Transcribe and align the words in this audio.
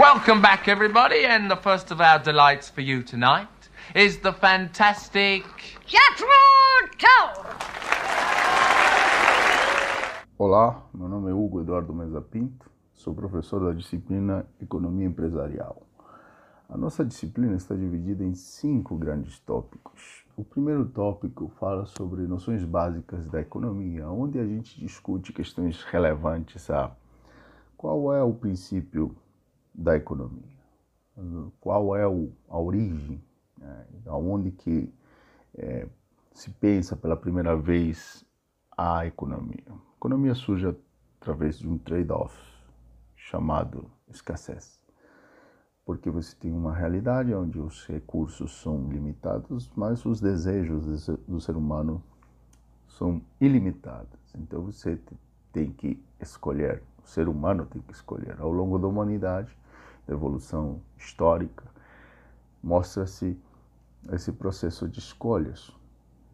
Welcome 0.00 0.40
back, 0.40 0.66
everybody, 0.66 1.26
and 1.26 1.50
the 1.50 1.56
first 1.56 1.90
of 1.90 2.00
our 2.00 2.18
delights 2.18 2.70
for 2.70 2.80
you 2.80 3.02
tonight 3.02 3.68
is 3.94 4.16
the 4.16 4.32
fantastic. 4.32 5.44
Jethro 5.84 6.26
Tull! 6.96 7.44
Olá, 10.38 10.82
meu 10.94 11.06
nome 11.06 11.30
é 11.30 11.34
Hugo 11.34 11.60
Eduardo 11.60 11.92
Mesa 11.92 12.22
Pinto, 12.22 12.70
sou 12.94 13.14
professor 13.14 13.62
da 13.62 13.72
disciplina 13.74 14.46
Economia 14.58 15.06
Empresarial. 15.06 15.82
A 16.70 16.78
nossa 16.78 17.04
disciplina 17.04 17.56
está 17.56 17.74
dividida 17.74 18.24
em 18.24 18.34
cinco 18.34 18.96
grandes 18.96 19.38
tópicos. 19.40 20.24
O 20.34 20.42
primeiro 20.42 20.86
tópico 20.86 21.52
fala 21.60 21.84
sobre 21.84 22.22
noções 22.22 22.64
básicas 22.64 23.26
da 23.26 23.42
economia, 23.42 24.08
onde 24.08 24.38
a 24.38 24.46
gente 24.46 24.80
discute 24.80 25.30
questões 25.30 25.82
relevantes 25.82 26.70
a 26.70 26.90
qual 27.76 28.14
é 28.14 28.22
o 28.22 28.32
princípio 28.32 29.14
da 29.80 29.96
economia, 29.96 30.60
qual 31.58 31.96
é 31.96 32.06
o, 32.06 32.30
a 32.48 32.58
origem, 32.58 33.22
né, 33.56 33.86
aonde 34.06 34.50
que 34.50 34.92
é, 35.54 35.88
se 36.34 36.50
pensa 36.50 36.94
pela 36.94 37.16
primeira 37.16 37.56
vez 37.56 38.24
a 38.76 39.06
economia. 39.06 39.64
A 39.68 39.96
economia 39.96 40.34
surge 40.34 40.76
através 41.18 41.58
de 41.58 41.66
um 41.66 41.78
trade-off 41.78 42.36
chamado 43.16 43.90
escassez, 44.08 44.84
porque 45.84 46.10
você 46.10 46.36
tem 46.36 46.52
uma 46.52 46.74
realidade 46.74 47.34
onde 47.34 47.58
os 47.58 47.86
recursos 47.86 48.60
são 48.60 48.86
limitados, 48.90 49.70
mas 49.74 50.04
os 50.04 50.20
desejos 50.20 51.06
do 51.26 51.40
ser 51.40 51.56
humano 51.56 52.02
são 52.86 53.22
ilimitados. 53.40 54.34
Então 54.36 54.60
você 54.60 55.00
tem 55.52 55.72
que 55.72 56.02
escolher, 56.20 56.82
o 57.02 57.08
ser 57.08 57.28
humano 57.28 57.64
tem 57.64 57.80
que 57.80 57.92
escolher 57.94 58.38
ao 58.38 58.52
longo 58.52 58.78
da 58.78 58.86
humanidade 58.86 59.48
da 59.48 59.69
evolução 60.12 60.80
histórica, 60.98 61.64
mostra-se 62.62 63.38
esse 64.12 64.32
processo 64.32 64.88
de 64.88 64.98
escolhas. 64.98 65.72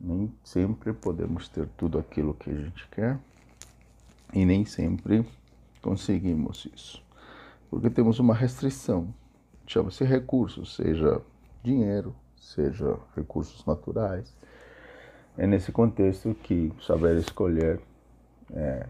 Nem 0.00 0.32
sempre 0.44 0.92
podemos 0.92 1.48
ter 1.48 1.68
tudo 1.76 1.98
aquilo 1.98 2.34
que 2.34 2.50
a 2.50 2.54
gente 2.54 2.86
quer 2.88 3.18
e 4.32 4.44
nem 4.44 4.64
sempre 4.64 5.26
conseguimos 5.80 6.68
isso, 6.74 7.02
porque 7.70 7.88
temos 7.88 8.18
uma 8.18 8.34
restrição, 8.34 9.14
chama-se 9.66 10.04
recursos, 10.04 10.74
seja 10.74 11.22
dinheiro, 11.62 12.14
seja 12.36 12.98
recursos 13.14 13.64
naturais. 13.64 14.34
É 15.38 15.46
nesse 15.46 15.70
contexto 15.70 16.34
que 16.34 16.72
saber 16.80 17.16
escolher 17.16 17.80
é 18.52 18.86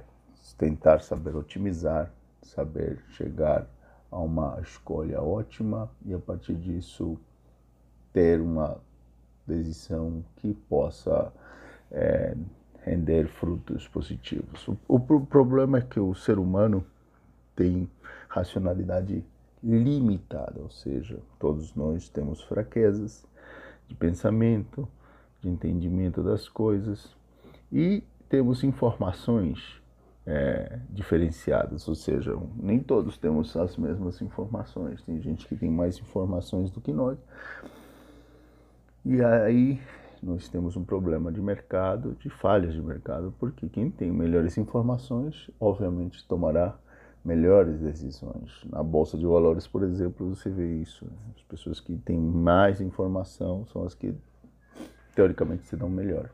tentar 0.59 1.01
saber 1.01 1.35
otimizar, 1.37 2.11
saber 2.43 3.03
chegar 3.11 3.67
a 4.11 4.19
uma 4.19 4.59
escolha 4.61 5.21
ótima 5.21 5.91
e 6.05 6.15
a 6.15 6.19
partir 6.19 6.55
disso 6.55 7.19
ter 8.13 8.41
uma 8.41 8.79
decisão 9.47 10.25
que 10.37 10.55
possa 10.55 11.33
é, 11.91 12.37
render 12.83 13.29
frutos 13.29 13.87
positivos. 13.89 14.67
O, 14.69 14.77
o, 14.89 15.21
problema 15.27 15.79
é 15.79 15.83
que 15.83 16.01
o 16.01 16.15
ser 16.15 16.39
humano 16.39 16.85
tem 17.55 17.89
racionalidade 18.29 19.25
limitada, 19.63 20.61
ou 20.61 20.71
seja, 20.71 21.19
todos 21.39 21.75
nós 21.75 22.09
temos 22.09 22.43
fraquezas 22.43 23.25
de 23.89 23.95
pensamento, 23.95 24.89
de 25.41 25.49
entendimento 25.49 26.23
das 26.23 26.49
coisas 26.49 27.15
e 27.73 28.03
temos 28.29 28.65
informações 28.65 29.81
é, 30.27 30.81
diferenciadas, 30.91 31.87
ou 31.87 31.95
seja, 31.95 32.37
nem 32.57 32.81
todos 32.81 33.17
temos 33.17 33.57
as 33.57 33.77
mesmas 33.77 34.21
informações. 34.21 35.01
Tem 35.03 35.21
gente 35.21 35.47
que 35.47 35.57
tem 35.57 35.71
mais 35.71 35.99
informações 35.99 36.71
do 36.71 36.81
que 36.81 36.93
nós. 36.93 37.17
E 39.05 39.23
aí 39.23 39.81
nós 40.21 40.49
temos 40.49 40.77
um 40.77 40.85
problema 40.85 41.31
de 41.31 41.41
mercado, 41.41 42.17
de 42.19 42.29
falhas 42.29 42.75
de 42.75 42.83
mercado, 42.83 43.33
porque 43.39 43.69
quem 43.69 43.89
tem 43.89 44.11
melhores 44.11 44.59
informações, 44.59 45.49
obviamente, 45.61 46.27
tomará 46.27 46.77
melhores 47.25 47.81
decisões. 47.81 48.65
Na 48.71 48.83
bolsa 48.83 49.17
de 49.17 49.25
valores, 49.25 49.67
por 49.67 49.85
exemplo, 49.85 50.35
você 50.35 50.51
vê 50.51 50.81
isso. 50.81 51.07
As 51.37 51.43
pessoas 51.43 51.79
que 51.79 51.97
têm 51.99 52.19
mais 52.19 52.81
informação 52.81 53.65
são 53.67 53.85
as 53.85 53.95
que 53.95 54.13
teoricamente 55.15 55.67
se 55.67 55.77
dão 55.77 55.89
melhor. 55.89 56.31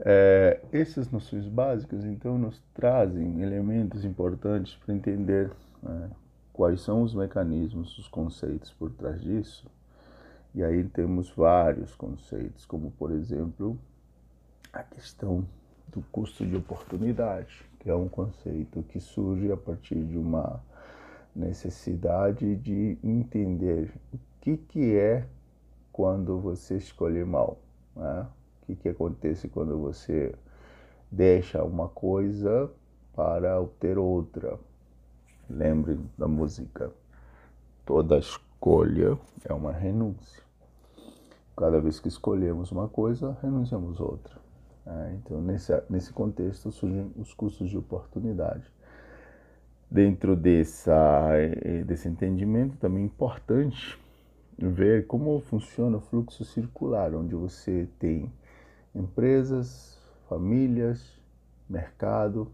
É, 0.00 0.60
essas 0.72 1.10
noções 1.10 1.46
básicas, 1.46 2.04
então, 2.04 2.36
nos 2.36 2.62
trazem 2.74 3.40
elementos 3.40 4.04
importantes 4.04 4.74
para 4.76 4.94
entender 4.94 5.50
né, 5.82 6.10
quais 6.52 6.80
são 6.82 7.02
os 7.02 7.14
mecanismos, 7.14 7.96
os 7.98 8.08
conceitos 8.08 8.72
por 8.72 8.90
trás 8.90 9.20
disso. 9.22 9.66
E 10.54 10.62
aí 10.62 10.84
temos 10.84 11.30
vários 11.30 11.94
conceitos, 11.94 12.64
como, 12.64 12.90
por 12.92 13.10
exemplo, 13.10 13.78
a 14.72 14.82
questão 14.82 15.46
do 15.88 16.02
custo 16.12 16.44
de 16.46 16.56
oportunidade, 16.56 17.64
que 17.78 17.88
é 17.88 17.94
um 17.94 18.08
conceito 18.08 18.82
que 18.82 19.00
surge 19.00 19.50
a 19.50 19.56
partir 19.56 20.02
de 20.04 20.18
uma 20.18 20.62
necessidade 21.34 22.56
de 22.56 22.98
entender 23.02 23.92
o 24.12 24.18
que, 24.40 24.56
que 24.56 24.96
é 24.96 25.26
quando 25.92 26.38
você 26.38 26.76
escolhe 26.76 27.24
mal. 27.24 27.58
Né? 27.94 28.26
Que, 28.66 28.74
que 28.74 28.88
acontece 28.88 29.48
quando 29.48 29.78
você 29.78 30.34
deixa 31.10 31.62
uma 31.62 31.88
coisa 31.88 32.70
para 33.14 33.60
obter 33.60 33.96
outra. 33.96 34.58
Lembre 35.48 35.98
da 36.18 36.26
música. 36.26 36.90
Toda 37.84 38.18
escolha 38.18 39.16
é 39.44 39.52
uma 39.52 39.72
renúncia. 39.72 40.42
Cada 41.56 41.80
vez 41.80 42.00
que 42.00 42.08
escolhemos 42.08 42.72
uma 42.72 42.88
coisa, 42.88 43.36
renunciamos 43.40 44.00
outra. 44.00 44.36
É, 44.84 45.14
então, 45.14 45.40
nesse, 45.40 45.72
nesse 45.88 46.12
contexto, 46.12 46.70
surgem 46.70 47.10
os 47.16 47.32
custos 47.32 47.70
de 47.70 47.78
oportunidade. 47.78 48.70
Dentro 49.90 50.36
dessa, 50.36 51.30
eh, 51.34 51.84
desse 51.84 52.08
entendimento, 52.08 52.76
também 52.76 53.04
é 53.04 53.06
importante 53.06 53.98
ver 54.58 55.06
como 55.06 55.38
funciona 55.40 55.96
o 55.96 56.00
fluxo 56.00 56.44
circular, 56.44 57.14
onde 57.14 57.34
você 57.34 57.88
tem 57.98 58.30
empresas, 58.96 59.98
famílias, 60.28 61.20
mercado. 61.68 62.52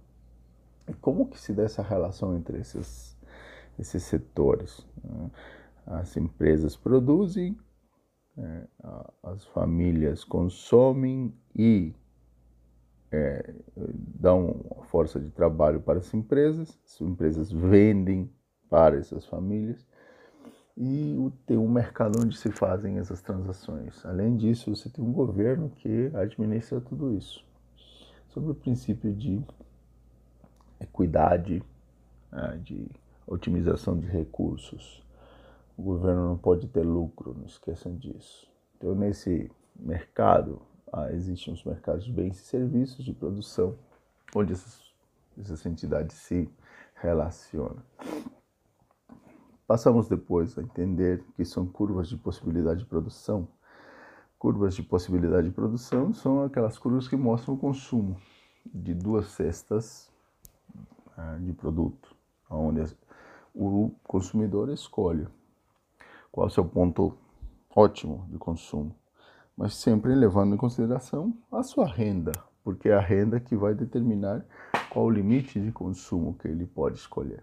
E 0.89 0.93
como 0.95 1.29
que 1.29 1.41
se 1.41 1.53
dá 1.53 1.63
essa 1.63 1.83
relação 1.83 2.37
entre 2.37 2.59
esses, 2.59 3.17
esses 3.79 4.03
setores? 4.03 4.87
Né? 5.03 5.31
As 5.87 6.17
empresas 6.17 6.77
produzem, 6.77 7.57
é, 8.37 8.67
as 9.23 9.45
famílias 9.47 10.25
consomem 10.25 11.35
e 11.55 11.95
é, 13.11 13.55
dão 13.77 14.65
força 14.85 15.21
de 15.21 15.31
trabalho 15.31 15.81
para 15.81 15.99
as 15.99 16.13
empresas, 16.15 16.79
as 16.85 17.01
empresas 17.01 17.53
vendem 17.53 18.33
para 18.71 18.97
essas 18.97 19.27
famílias 19.27 19.87
e 20.77 21.31
tem 21.47 21.59
um 21.59 21.69
mercado 21.69 22.21
onde 22.21 22.37
se 22.37 22.51
fazem 22.51 22.99
essas 22.99 23.21
transações. 23.21 24.05
Além 24.07 24.37
disso, 24.37 24.75
você 24.75 24.89
tem 24.89 25.05
um 25.05 25.13
governo 25.13 25.71
que 25.71 26.11
administra 26.15 26.81
tudo 26.81 27.15
isso. 27.15 27.45
Sobre 28.29 28.53
o 28.53 28.55
princípio 28.55 29.13
de 29.13 29.43
equidade, 30.81 31.63
né, 32.31 32.59
de 32.65 32.87
otimização 33.27 33.99
de 33.99 34.07
recursos, 34.07 35.03
o 35.77 35.83
governo 35.83 36.29
não 36.29 36.39
pode 36.39 36.67
ter 36.69 36.83
lucro, 36.83 37.35
não 37.37 37.47
esqueçam 37.47 37.95
disso. 37.97 38.51
Então, 38.77 38.95
nesse 38.95 39.51
mercado, 39.77 40.63
ah, 40.93 41.11
existem 41.13 41.53
os 41.53 41.65
mercados 41.65 42.05
de 42.05 42.13
bens 42.13 42.39
e 42.39 42.45
serviços 42.45 43.05
de 43.05 43.13
produção, 43.13 43.77
onde 44.35 44.53
essas, 44.53 44.93
essas 45.39 45.65
entidades 45.67 46.17
se 46.17 46.49
relacionam. 46.95 47.83
Passamos 49.73 50.07
depois 50.07 50.59
a 50.59 50.63
entender 50.63 51.25
que 51.35 51.47
são 51.47 51.67
curvas 51.67 52.07
de 52.07 52.19
possibilidade 52.19 52.81
de 52.81 52.85
produção. 52.85 53.49
Curvas 54.39 54.75
de 54.75 54.83
possibilidade 54.83 55.49
de 55.49 55.55
produção 55.55 56.13
são 56.13 56.43
aquelas 56.45 56.77
curvas 56.77 57.09
que 57.09 57.17
mostram 57.17 57.55
o 57.55 57.57
consumo 57.57 58.21
de 58.67 58.93
duas 58.93 59.29
cestas 59.29 60.13
né, 61.17 61.39
de 61.41 61.55
produto, 61.55 62.15
onde 62.51 62.85
o 63.55 63.91
consumidor 64.05 64.69
escolhe 64.69 65.27
qual 66.31 66.49
é 66.49 66.51
o 66.51 66.53
seu 66.53 66.67
ponto 66.67 67.17
ótimo 67.75 68.27
de 68.29 68.37
consumo, 68.37 68.95
mas 69.57 69.75
sempre 69.75 70.15
levando 70.15 70.55
em 70.55 70.59
consideração 70.59 71.35
a 71.51 71.63
sua 71.63 71.87
renda, 71.87 72.33
porque 72.63 72.91
é 72.91 72.95
a 72.95 73.01
renda 73.01 73.41
que 73.41 73.57
vai 73.57 73.75
determinar 73.75 74.45
qual 74.91 75.07
o 75.07 75.11
limite 75.11 75.59
de 75.59 75.73
consumo 75.73 76.35
que 76.35 76.47
ele 76.47 76.67
pode 76.67 76.97
escolher. 76.97 77.43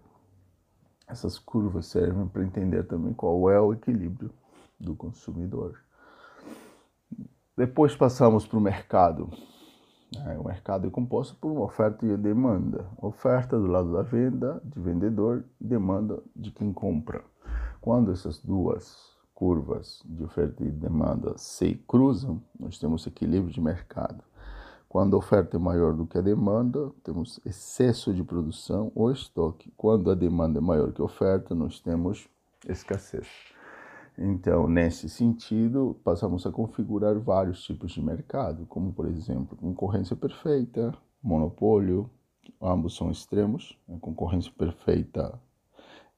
Essas 1.10 1.38
curvas 1.38 1.86
servem 1.86 2.28
para 2.28 2.44
entender 2.44 2.84
também 2.84 3.12
qual 3.12 3.50
é 3.50 3.60
o 3.60 3.72
equilíbrio 3.72 4.30
do 4.78 4.94
consumidor. 4.94 5.78
Depois 7.56 7.96
passamos 7.96 8.46
para 8.46 8.58
o 8.58 8.60
mercado 8.60 9.30
É, 10.26 10.36
o 10.36 10.44
mercado 10.44 10.88
é 10.88 10.90
composto 10.90 11.36
por 11.36 11.52
uma 11.52 11.62
oferta 11.62 12.04
e 12.04 12.16
demanda. 12.16 12.84
Oferta 12.96 13.56
do 13.56 13.66
lado 13.66 13.92
da 13.92 14.02
venda, 14.02 14.60
de 14.64 14.80
vendedor, 14.80 15.44
e 15.60 15.64
demanda 15.64 16.20
de 16.34 16.50
quem 16.50 16.72
compra. 16.72 17.22
Quando 17.80 18.10
essas 18.10 18.38
duas 18.42 18.98
curvas 19.32 20.02
de 20.04 20.24
oferta 20.24 20.64
e 20.64 20.70
demanda 20.70 21.38
se 21.38 21.76
cruzam, 21.86 22.42
nós 22.58 22.78
temos 22.78 23.06
equilíbrio 23.06 23.52
de 23.52 23.60
mercado. 23.60 24.22
Quando 24.90 25.14
a 25.14 25.20
oferta 25.20 25.56
é 25.56 25.60
maior 25.60 25.94
do 25.94 26.04
que 26.04 26.18
a 26.18 26.20
demanda, 26.20 26.90
temos 27.04 27.38
excesso 27.46 28.12
de 28.12 28.24
produção 28.24 28.90
ou 28.92 29.12
estoque. 29.12 29.72
Quando 29.76 30.10
a 30.10 30.16
demanda 30.16 30.58
é 30.58 30.60
maior 30.60 30.90
que 30.90 31.00
a 31.00 31.04
oferta, 31.04 31.54
nós 31.54 31.78
temos 31.78 32.28
escassez. 32.68 33.28
Então, 34.18 34.66
nesse 34.66 35.08
sentido, 35.08 35.96
passamos 36.02 36.44
a 36.44 36.50
configurar 36.50 37.16
vários 37.20 37.62
tipos 37.62 37.92
de 37.92 38.02
mercado, 38.02 38.66
como, 38.66 38.92
por 38.92 39.06
exemplo, 39.06 39.56
concorrência 39.56 40.16
perfeita, 40.16 40.92
monopólio, 41.22 42.10
ambos 42.60 42.96
são 42.96 43.12
extremos. 43.12 43.78
A 43.88 43.96
concorrência 44.00 44.50
perfeita 44.58 45.40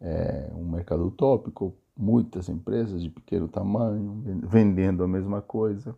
é 0.00 0.50
um 0.56 0.64
mercado 0.64 1.06
utópico, 1.06 1.74
muitas 1.94 2.48
empresas 2.48 3.02
de 3.02 3.10
pequeno 3.10 3.48
tamanho 3.48 4.22
vendendo 4.48 5.04
a 5.04 5.06
mesma 5.06 5.42
coisa. 5.42 5.94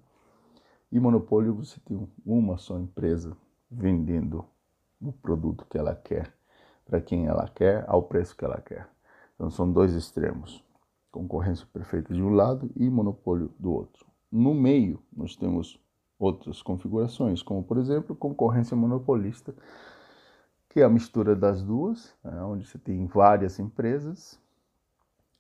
E 0.94 1.00
monopólio, 1.00 1.52
você 1.52 1.80
tem 1.80 2.08
uma 2.24 2.56
só 2.56 2.78
empresa 2.78 3.36
vendendo 3.68 4.44
o 5.00 5.12
produto 5.12 5.66
que 5.68 5.76
ela 5.76 5.92
quer, 5.92 6.32
para 6.84 7.00
quem 7.00 7.26
ela 7.26 7.48
quer, 7.48 7.84
ao 7.88 8.04
preço 8.04 8.36
que 8.36 8.44
ela 8.44 8.60
quer. 8.60 8.88
Então 9.34 9.50
são 9.50 9.72
dois 9.72 9.92
extremos: 9.92 10.62
concorrência 11.10 11.66
perfeita 11.72 12.14
de 12.14 12.22
um 12.22 12.28
lado 12.28 12.70
e 12.76 12.88
monopólio 12.88 13.52
do 13.58 13.72
outro. 13.72 14.06
No 14.30 14.54
meio, 14.54 15.02
nós 15.12 15.34
temos 15.34 15.80
outras 16.16 16.62
configurações, 16.62 17.42
como 17.42 17.64
por 17.64 17.76
exemplo, 17.78 18.14
concorrência 18.14 18.76
monopolista, 18.76 19.52
que 20.68 20.78
é 20.78 20.84
a 20.84 20.88
mistura 20.88 21.34
das 21.34 21.60
duas, 21.60 22.14
né, 22.22 22.40
onde 22.44 22.68
você 22.68 22.78
tem 22.78 23.04
várias 23.08 23.58
empresas 23.58 24.40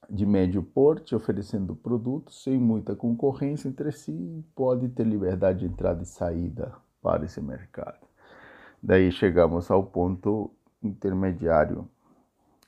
de 0.08 0.26
médio 0.26 0.62
porte, 0.62 1.14
oferecendo 1.14 1.74
produtos 1.74 2.42
sem 2.42 2.58
muita 2.58 2.94
concorrência 2.94 3.68
entre 3.68 3.92
si, 3.92 4.44
pode 4.54 4.88
ter 4.88 5.04
liberdade 5.04 5.60
de 5.60 5.66
entrada 5.66 6.02
e 6.02 6.06
saída 6.06 6.72
para 7.02 7.24
esse 7.24 7.40
mercado. 7.40 8.06
Daí 8.82 9.10
chegamos 9.10 9.70
ao 9.70 9.84
ponto 9.84 10.50
intermediário 10.82 11.88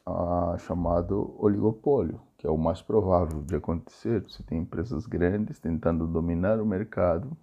ah, 0.06 0.56
chamado 0.58 1.34
oligopólio, 1.38 2.20
que 2.38 2.46
é 2.46 2.50
o 2.50 2.56
mais 2.56 2.80
provável 2.80 3.42
de 3.42 3.56
acontecer. 3.56 4.22
Você 4.22 4.42
tem 4.42 4.58
empresas 4.58 5.06
grandes 5.06 5.58
tentando 5.58 6.06
dominar 6.06 6.60
o 6.60 6.66
mercado 6.66 7.36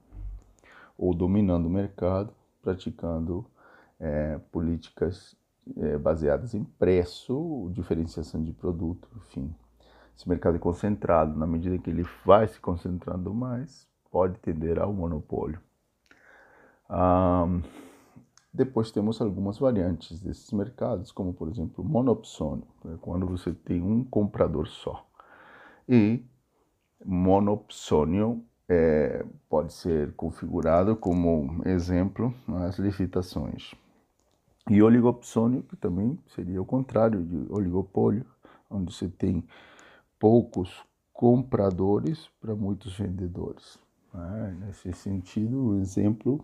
ou 0.97 1.13
dominando 1.13 1.65
o 1.65 1.69
mercado, 1.69 2.33
praticando 2.61 3.45
é, 3.99 4.39
políticas 4.51 5.35
é, 5.77 5.97
baseadas 5.97 6.53
em 6.53 6.63
preço, 6.63 7.69
diferenciação 7.73 8.43
de 8.43 8.51
produto, 8.53 9.07
enfim, 9.17 9.53
esse 10.15 10.27
mercado 10.29 10.55
é 10.55 10.59
concentrado, 10.59 11.37
na 11.37 11.47
medida 11.47 11.77
que 11.77 11.89
ele 11.89 12.05
vai 12.25 12.47
se 12.47 12.59
concentrando 12.59 13.33
mais, 13.33 13.87
pode 14.11 14.37
tender 14.39 14.79
ao 14.79 14.93
monopólio. 14.93 15.59
depois 18.53 18.91
temos 18.91 19.19
algumas 19.19 19.57
variantes 19.57 20.21
desses 20.21 20.51
mercados, 20.51 21.11
como 21.11 21.33
por 21.33 21.49
exemplo 21.49 21.83
monopsônio, 21.83 22.67
né, 22.85 22.97
quando 23.01 23.25
você 23.25 23.51
tem 23.51 23.81
um 23.81 24.03
comprador 24.03 24.67
só. 24.67 25.05
E 25.89 26.23
monopsônio 27.03 28.45
é, 28.69 29.25
pode 29.49 29.73
ser 29.73 30.13
configurado 30.13 30.95
como 30.95 31.61
exemplo 31.65 32.33
nas 32.47 32.77
licitações. 32.77 33.73
E 34.69 34.81
oligopsônio, 34.81 35.63
que 35.63 35.75
também 35.75 36.17
seria 36.27 36.61
o 36.61 36.65
contrário 36.65 37.21
de 37.23 37.51
oligopólio, 37.51 38.25
onde 38.69 38.93
você 38.93 39.09
tem 39.09 39.43
poucos 40.23 40.81
compradores 41.11 42.29
para 42.39 42.55
muitos 42.55 42.97
vendedores. 42.97 43.77
Né? 44.13 44.57
Nesse 44.61 44.93
sentido, 44.93 45.71
o 45.71 45.79
exemplo 45.81 46.39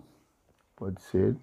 pode 0.76 1.02
ser 1.02 1.38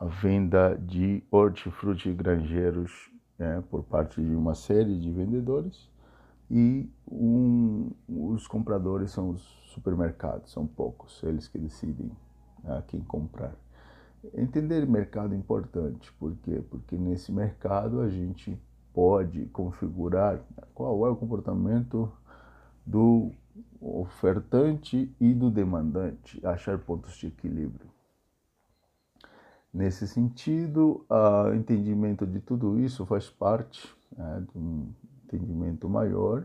a 0.00 0.06
venda 0.06 0.78
de 0.78 1.22
hortifruti 1.30 2.10
granjeiros 2.10 3.12
né, 3.38 3.62
por 3.68 3.82
parte 3.82 4.18
de 4.18 4.34
uma 4.34 4.54
série 4.54 4.98
de 4.98 5.10
vendedores 5.10 5.90
e 6.50 6.90
um, 7.06 7.90
os 8.08 8.46
compradores 8.46 9.10
são 9.10 9.28
os 9.28 9.42
supermercados, 9.66 10.50
são 10.50 10.66
poucos, 10.66 11.22
eles 11.22 11.48
que 11.48 11.58
decidem 11.58 12.10
né, 12.64 12.82
quem 12.86 13.00
comprar. 13.02 13.54
Entender 14.32 14.86
mercado 14.86 15.34
é 15.34 15.36
importante, 15.36 16.10
por 16.14 16.34
quê? 16.36 16.62
Porque 16.70 16.96
nesse 16.96 17.30
mercado 17.30 18.00
a 18.00 18.08
gente 18.08 18.58
pode 18.98 19.46
configurar 19.52 20.40
qual 20.74 21.06
é 21.06 21.08
o 21.08 21.14
comportamento 21.14 22.10
do 22.84 23.30
ofertante 23.80 25.14
e 25.20 25.32
do 25.32 25.52
demandante, 25.52 26.44
achar 26.44 26.76
pontos 26.78 27.16
de 27.16 27.28
equilíbrio. 27.28 27.88
Nesse 29.72 30.08
sentido, 30.08 31.06
o 31.08 31.54
entendimento 31.54 32.26
de 32.26 32.40
tudo 32.40 32.76
isso 32.80 33.06
faz 33.06 33.30
parte 33.30 33.88
né, 34.16 34.44
de 34.50 34.58
um 34.58 34.92
entendimento 35.24 35.88
maior 35.88 36.44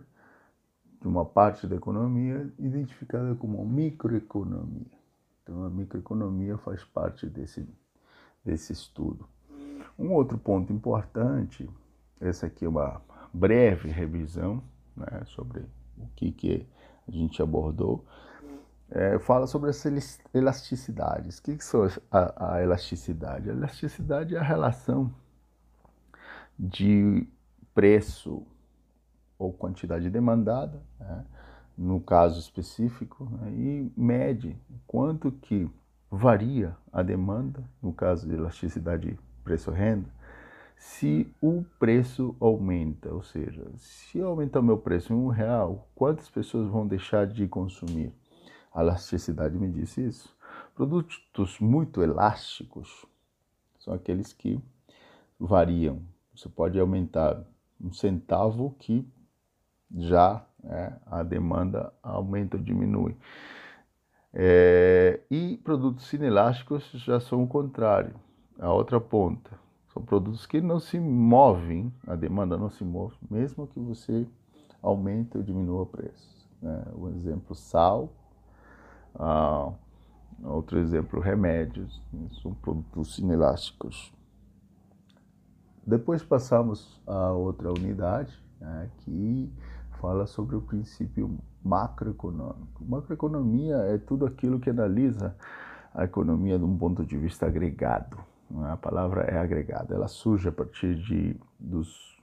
de 1.01 1.07
uma 1.07 1.25
parte 1.25 1.65
da 1.65 1.75
economia 1.75 2.53
identificada 2.59 3.33
como 3.33 3.65
microeconomia. 3.65 4.95
Então, 5.41 5.63
a 5.63 5.71
microeconomia 5.71 6.55
faz 6.59 6.83
parte 6.83 7.25
desse, 7.25 7.67
desse 8.45 8.73
estudo. 8.73 9.27
Um 9.97 10.11
outro 10.11 10.37
ponto 10.37 10.71
importante 10.71 11.67
essa 12.23 12.47
aqui 12.47 12.65
é 12.65 12.69
uma 12.69 13.01
breve 13.33 13.89
revisão 13.89 14.63
né, 14.95 15.23
sobre 15.25 15.61
o 15.97 16.07
que, 16.15 16.31
que 16.31 16.67
a 17.07 17.11
gente 17.11 17.41
abordou. 17.41 18.05
É, 18.89 19.17
fala 19.19 19.47
sobre 19.47 19.71
as 19.71 19.83
elasticidades. 20.33 21.39
O 21.39 21.43
que, 21.43 21.57
que 21.57 21.63
são 21.63 21.87
a, 22.11 22.55
a 22.55 22.61
elasticidade? 22.61 23.49
A 23.49 23.53
elasticidade 23.53 24.35
é 24.35 24.39
a 24.39 24.43
relação 24.43 25.11
de 26.57 27.27
preço 27.73 28.45
ou 29.37 29.51
quantidade 29.51 30.09
demandada, 30.09 30.81
né, 30.99 31.25
no 31.75 31.99
caso 31.99 32.39
específico, 32.39 33.25
né, 33.25 33.51
e 33.51 33.91
mede 33.97 34.55
quanto 34.85 35.31
que 35.31 35.69
varia 36.09 36.77
a 36.91 37.01
demanda, 37.01 37.63
no 37.81 37.91
caso 37.91 38.27
de 38.27 38.35
elasticidade 38.35 39.19
preço-renda, 39.43 40.07
se 40.83 41.33
o 41.41 41.63
preço 41.79 42.35
aumenta, 42.41 43.09
ou 43.09 43.23
seja, 43.23 43.65
se 43.77 44.21
aumentar 44.21 44.59
o 44.59 44.63
meu 44.63 44.77
preço 44.77 45.13
em 45.13 45.15
um 45.15 45.29
real, 45.29 45.87
quantas 45.95 46.29
pessoas 46.29 46.67
vão 46.67 46.85
deixar 46.85 47.25
de 47.25 47.47
consumir? 47.47 48.11
A 48.73 48.81
elasticidade 48.81 49.57
me 49.57 49.71
disse 49.71 50.05
isso. 50.05 50.35
Produtos 50.75 51.57
muito 51.61 52.03
elásticos 52.03 53.05
são 53.79 53.93
aqueles 53.93 54.33
que 54.33 54.61
variam. 55.39 56.01
Você 56.35 56.49
pode 56.49 56.77
aumentar 56.77 57.41
um 57.79 57.93
centavo 57.93 58.75
que 58.77 59.07
já 59.89 60.45
é, 60.65 60.93
a 61.05 61.23
demanda 61.23 61.93
aumenta 62.03 62.57
ou 62.57 62.63
diminui. 62.63 63.15
É, 64.33 65.21
e 65.31 65.55
produtos 65.63 66.11
inelásticos 66.11 66.91
já 66.91 67.21
são 67.21 67.41
o 67.41 67.47
contrário, 67.47 68.15
a 68.59 68.73
outra 68.73 68.99
ponta. 68.99 69.63
São 69.93 70.01
produtos 70.01 70.47
que 70.47 70.59
não 70.59 70.79
se 70.79 70.99
movem, 70.99 71.93
a 72.07 72.15
demanda 72.15 72.57
não 72.57 72.69
se 72.69 72.83
move, 72.83 73.15
mesmo 73.29 73.67
que 73.67 73.79
você 73.79 74.27
aumente 74.81 75.37
ou 75.37 75.43
diminua 75.43 75.83
o 75.83 75.85
preço. 75.85 76.49
Né? 76.59 76.83
Um 76.95 77.09
exemplo, 77.09 77.55
sal. 77.55 78.09
Ah, 79.13 79.71
outro 80.43 80.79
exemplo, 80.79 81.19
remédios. 81.19 82.01
São 82.41 82.55
produtos 82.55 83.19
inelásticos. 83.19 84.11
Depois 85.85 86.23
passamos 86.23 86.99
a 87.05 87.31
outra 87.31 87.69
unidade, 87.69 88.33
né, 88.59 88.89
que 88.99 89.51
fala 89.99 90.25
sobre 90.25 90.55
o 90.55 90.61
princípio 90.61 91.37
macroeconômico. 91.63 92.83
Macroeconomia 92.83 93.75
é 93.75 93.97
tudo 93.97 94.25
aquilo 94.25 94.59
que 94.59 94.69
analisa 94.69 95.35
a 95.93 96.05
economia 96.05 96.57
de 96.57 96.65
um 96.65 96.77
ponto 96.77 97.05
de 97.05 97.17
vista 97.17 97.45
agregado. 97.45 98.17
A 98.71 98.77
palavra 98.77 99.23
é 99.23 99.37
agregada, 99.37 99.95
ela 99.95 100.07
surge 100.07 100.47
a 100.47 100.51
partir 100.51 100.95
de, 100.95 101.35
dos 101.59 102.21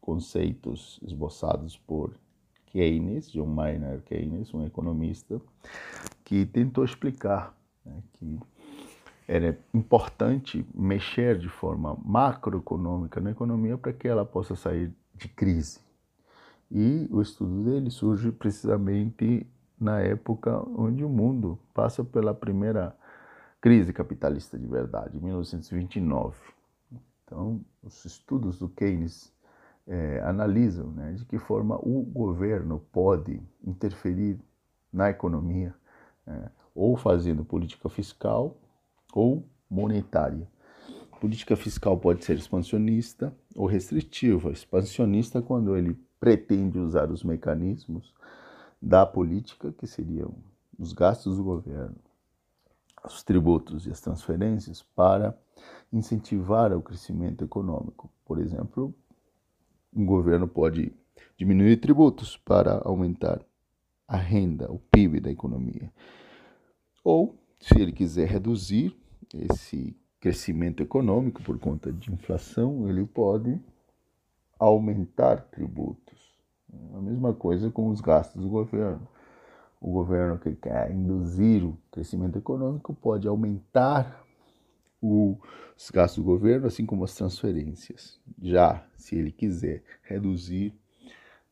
conceitos 0.00 1.00
esboçados 1.02 1.76
por 1.76 2.14
Keynes, 2.66 3.30
John 3.30 3.46
Maynard 3.46 4.02
Keynes, 4.02 4.52
um 4.52 4.64
economista, 4.64 5.40
que 6.24 6.46
tentou 6.46 6.84
explicar 6.84 7.54
né, 7.84 8.02
que 8.14 8.38
era 9.26 9.58
importante 9.72 10.66
mexer 10.74 11.38
de 11.38 11.48
forma 11.48 11.96
macroeconômica 12.04 13.20
na 13.20 13.30
economia 13.30 13.78
para 13.78 13.92
que 13.92 14.08
ela 14.08 14.24
possa 14.24 14.56
sair 14.56 14.92
de 15.14 15.28
crise. 15.28 15.80
E 16.70 17.08
o 17.10 17.20
estudo 17.22 17.64
dele 17.64 17.90
surge 17.90 18.30
precisamente 18.30 19.46
na 19.78 20.00
época 20.00 20.62
onde 20.76 21.04
o 21.04 21.08
mundo 21.08 21.58
passa 21.72 22.04
pela 22.04 22.34
primeira 22.34 22.94
crise 23.60 23.92
capitalista 23.92 24.58
de 24.58 24.66
verdade, 24.66 25.16
em 25.16 25.20
1929. 25.20 26.36
Então, 27.24 27.60
os 27.82 28.04
estudos 28.04 28.58
do 28.58 28.68
Keynes 28.68 29.32
é, 29.86 30.20
analisam 30.24 30.90
né, 30.92 31.12
de 31.12 31.24
que 31.24 31.38
forma 31.38 31.76
o 31.76 32.02
governo 32.02 32.80
pode 32.92 33.40
interferir 33.64 34.38
na 34.92 35.10
economia, 35.10 35.74
é, 36.26 36.50
ou 36.74 36.96
fazendo 36.96 37.44
política 37.44 37.88
fiscal 37.88 38.56
ou 39.12 39.44
monetária. 39.68 40.48
Política 41.20 41.54
fiscal 41.54 41.98
pode 41.98 42.24
ser 42.24 42.36
expansionista 42.36 43.32
ou 43.54 43.66
restritiva. 43.66 44.50
Expansionista 44.50 45.42
quando 45.42 45.76
ele 45.76 45.98
pretende 46.18 46.78
usar 46.78 47.10
os 47.10 47.22
mecanismos 47.22 48.14
da 48.80 49.04
política, 49.04 49.72
que 49.72 49.86
seriam 49.86 50.34
os 50.78 50.92
gastos 50.92 51.36
do 51.36 51.44
governo, 51.44 51.96
os 53.04 53.22
tributos 53.22 53.86
e 53.86 53.90
as 53.90 54.00
transferências, 54.00 54.82
para 54.82 55.36
incentivar 55.92 56.72
o 56.72 56.82
crescimento 56.82 57.44
econômico. 57.44 58.10
Por 58.24 58.38
exemplo, 58.38 58.94
um 59.94 60.06
governo 60.06 60.46
pode 60.46 60.92
diminuir 61.36 61.78
tributos 61.78 62.36
para 62.36 62.80
aumentar 62.84 63.40
a 64.06 64.16
renda, 64.16 64.70
o 64.70 64.78
PIB 64.78 65.20
da 65.20 65.30
economia. 65.30 65.92
Ou, 67.04 67.34
se 67.58 67.80
ele 67.80 67.92
quiser 67.92 68.28
reduzir 68.28 68.96
esse 69.34 69.96
crescimento 70.18 70.82
econômico 70.82 71.42
por 71.42 71.58
conta 71.58 71.92
de 71.92 72.12
inflação, 72.12 72.88
ele 72.88 73.06
pode 73.06 73.58
aumentar 74.58 75.42
tributos. 75.50 76.38
A 76.94 77.00
mesma 77.00 77.32
coisa 77.32 77.70
com 77.70 77.88
os 77.88 78.00
gastos 78.00 78.42
do 78.42 78.48
governo. 78.48 79.06
O 79.80 79.92
governo 79.92 80.38
que 80.38 80.54
quer 80.54 80.90
induzir 80.90 81.64
o 81.64 81.78
crescimento 81.90 82.36
econômico 82.36 82.92
pode 82.92 83.26
aumentar 83.26 84.22
os 85.00 85.90
gastos 85.90 86.22
do 86.22 86.30
governo, 86.30 86.66
assim 86.66 86.84
como 86.84 87.02
as 87.04 87.14
transferências. 87.14 88.20
Já 88.42 88.86
se 88.94 89.16
ele 89.16 89.32
quiser 89.32 89.82
reduzir, 90.02 90.74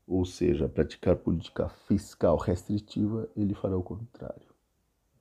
ou 0.07 0.27
seja, 0.27 0.69
praticar 0.69 1.17
política 1.17 1.71
fiscal 1.87 2.37
restritiva, 2.37 3.29
ele 3.35 3.55
fará 3.55 3.77
o 3.77 3.83
contrário. 3.83 4.47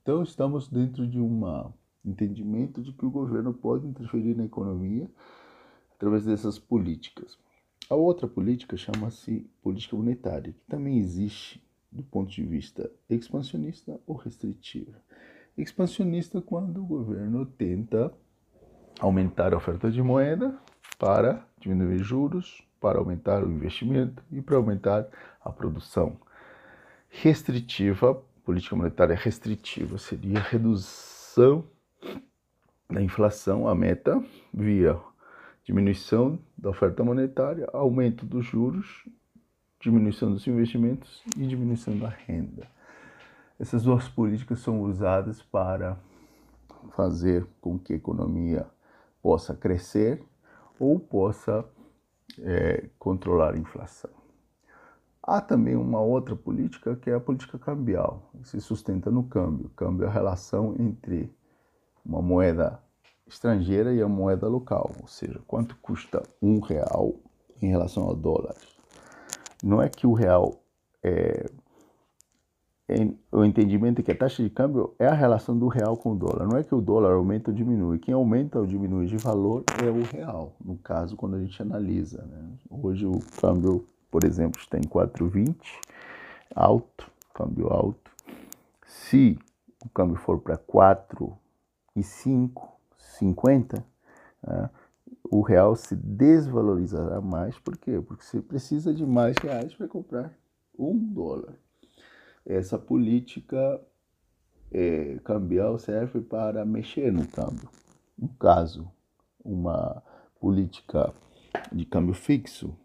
Então 0.02 0.22
estamos 0.22 0.68
dentro 0.68 1.08
de 1.08 1.20
um 1.20 1.72
entendimento 2.04 2.82
de 2.82 2.92
que 2.92 3.06
o 3.06 3.12
governo 3.12 3.54
pode 3.54 3.88
interferir 3.88 4.36
na 4.36 4.46
economia 4.46 5.10
através 5.96 6.26
dessas 6.26 6.60
políticas. 6.60 7.38
A 7.90 7.96
outra 7.96 8.28
política 8.28 8.76
chama-se 8.76 9.50
política 9.62 9.96
monetária, 9.96 10.52
que 10.52 10.66
também 10.68 10.98
existe 10.98 11.66
do 11.92 12.04
ponto 12.04 12.32
de 12.32 12.44
vista 12.44 12.90
expansionista 13.10 14.00
ou 14.06 14.16
restritiva. 14.16 15.02
Expansionista 15.58 16.42
quando 16.42 16.82
o 16.82 16.86
governo 16.86 17.46
tenta 17.46 18.14
aumentar 19.00 19.54
a 19.54 19.58
oferta 19.58 19.90
de 19.90 20.02
moeda 20.02 20.58
para 21.00 21.46
diminuir 21.60 22.00
juros, 22.00 22.64
para 22.80 23.00
aumentar 23.00 23.44
o 23.44 23.52
investimento 23.52 24.24
e 24.32 24.42
para 24.42 24.58
aumentar 24.58 25.08
a 25.42 25.52
produção. 25.52 26.18
Restritiva, 27.10 28.16
política 28.44 28.76
monetária 28.76 29.16
restritiva 29.16 29.98
seria 29.98 30.40
redução 30.40 31.66
da 32.90 33.02
inflação, 33.02 33.68
a 33.68 33.76
meta 33.76 34.24
via 34.54 35.00
diminuição 35.64 36.40
da 36.58 36.70
oferta 36.70 37.04
monetária, 37.04 37.68
aumento 37.74 38.26
dos 38.26 38.46
juros, 38.46 39.06
diminuição 39.80 40.32
dos 40.32 40.46
investimentos 40.48 41.24
e 41.36 41.46
diminuição 41.46 41.98
da 41.98 42.10
renda. 42.10 42.68
Essas 43.60 43.84
duas 43.84 44.08
políticas 44.08 44.60
são 44.60 44.82
usadas 44.82 45.42
para 45.42 45.98
fazer 46.92 47.46
com 47.60 47.78
que 47.78 47.94
a 47.94 47.96
economia 47.96 48.68
possa 49.22 49.56
crescer 49.56 50.24
ou 50.80 51.00
possa 51.00 51.66
é, 52.40 52.90
controlar 53.00 53.56
a 53.56 53.58
inflação. 53.58 54.12
Há 55.22 55.42
também 55.42 55.76
uma 55.76 56.00
outra 56.00 56.36
política 56.36 56.96
que 56.96 57.10
é 57.10 57.16
a 57.16 57.20
política 57.20 57.60
cambial, 57.60 58.32
que 58.42 58.48
se 58.48 58.62
sustenta 58.62 59.12
no 59.12 59.24
câmbio. 59.24 59.70
Câmbio 59.76 60.06
é 60.06 60.08
a 60.08 60.12
relação 60.12 60.76
entre 60.80 61.30
uma 62.06 62.22
moeda 62.22 62.82
estrangeira 63.28 63.94
e 63.94 64.02
a 64.02 64.08
moeda 64.08 64.48
local, 64.48 64.90
ou 65.02 65.08
seja, 65.08 65.42
quanto 65.46 65.76
custa 65.82 66.24
um 66.42 66.62
real 66.62 67.14
em 67.62 67.68
relação 67.68 68.04
ao 68.04 68.16
dólar. 68.16 68.56
Não 69.64 69.82
é 69.82 69.90
que 69.90 70.06
o 70.06 70.14
real 70.14 70.62
é, 71.04 71.46
é, 72.90 73.06
o 73.32 73.44
entendimento 73.44 74.00
é 74.00 74.04
que 74.04 74.12
a 74.12 74.18
taxa 74.18 74.42
de 74.42 74.50
câmbio 74.50 74.96
é 74.98 75.06
a 75.06 75.14
relação 75.14 75.58
do 75.58 75.68
real 75.68 75.98
com 75.98 76.14
o 76.14 76.16
dólar. 76.16 76.48
Não 76.48 76.58
é 76.58 76.64
que 76.64 76.74
o 76.74 76.80
dólar 76.80 77.14
aumenta 77.14 77.52
ou 77.52 77.56
diminui. 77.56 78.00
Quem 78.00 78.14
aumenta 78.14 78.60
ou 78.60 78.66
diminui 78.66 79.08
de 79.08 79.18
valor 79.18 79.66
é 79.84 79.90
o 79.90 80.04
real, 80.04 80.56
no 80.64 80.78
caso, 80.78 81.18
quando 81.18 81.36
a 81.36 81.40
gente 81.40 81.62
analisa. 81.62 82.24
Né? 82.24 82.50
Hoje 82.70 83.06
o 83.06 83.20
câmbio, 83.42 83.86
por 84.10 84.24
exemplo, 84.24 84.62
está 84.62 84.78
em 84.78 84.84
4,20, 84.84 85.58
alto, 86.56 87.12
câmbio 87.34 87.68
alto. 87.68 88.10
Se 88.86 89.38
o 89.84 89.90
câmbio 89.90 90.16
for 90.16 90.40
para 90.40 90.58
4,5, 90.58 92.70
50, 92.98 93.86
né, 94.48 94.70
o 95.30 95.42
real 95.42 95.76
se 95.76 95.96
desvalorizará 95.96 97.22
mais. 97.22 97.58
Por 97.60 97.78
quê? 97.78 98.02
Porque 98.02 98.24
você 98.24 98.42
precisa 98.42 98.94
de 98.94 99.06
mais 99.06 99.36
reais 99.38 99.74
para 99.76 99.88
comprar 99.88 100.34
um 100.78 100.98
dólar. 100.98 101.56
Essa 102.46 102.78
política 102.78 103.82
é, 104.72 105.20
cambial 105.24 105.78
serve 105.78 106.22
para 106.22 106.66
mexer 106.66 107.12
no 107.12 107.28
câmbio. 107.28 107.70
No 108.18 108.30
caso, 108.30 108.90
uma 109.44 110.02
política 110.40 111.14
de 111.72 111.86
câmbio 111.86 112.14
fixo 112.14 112.78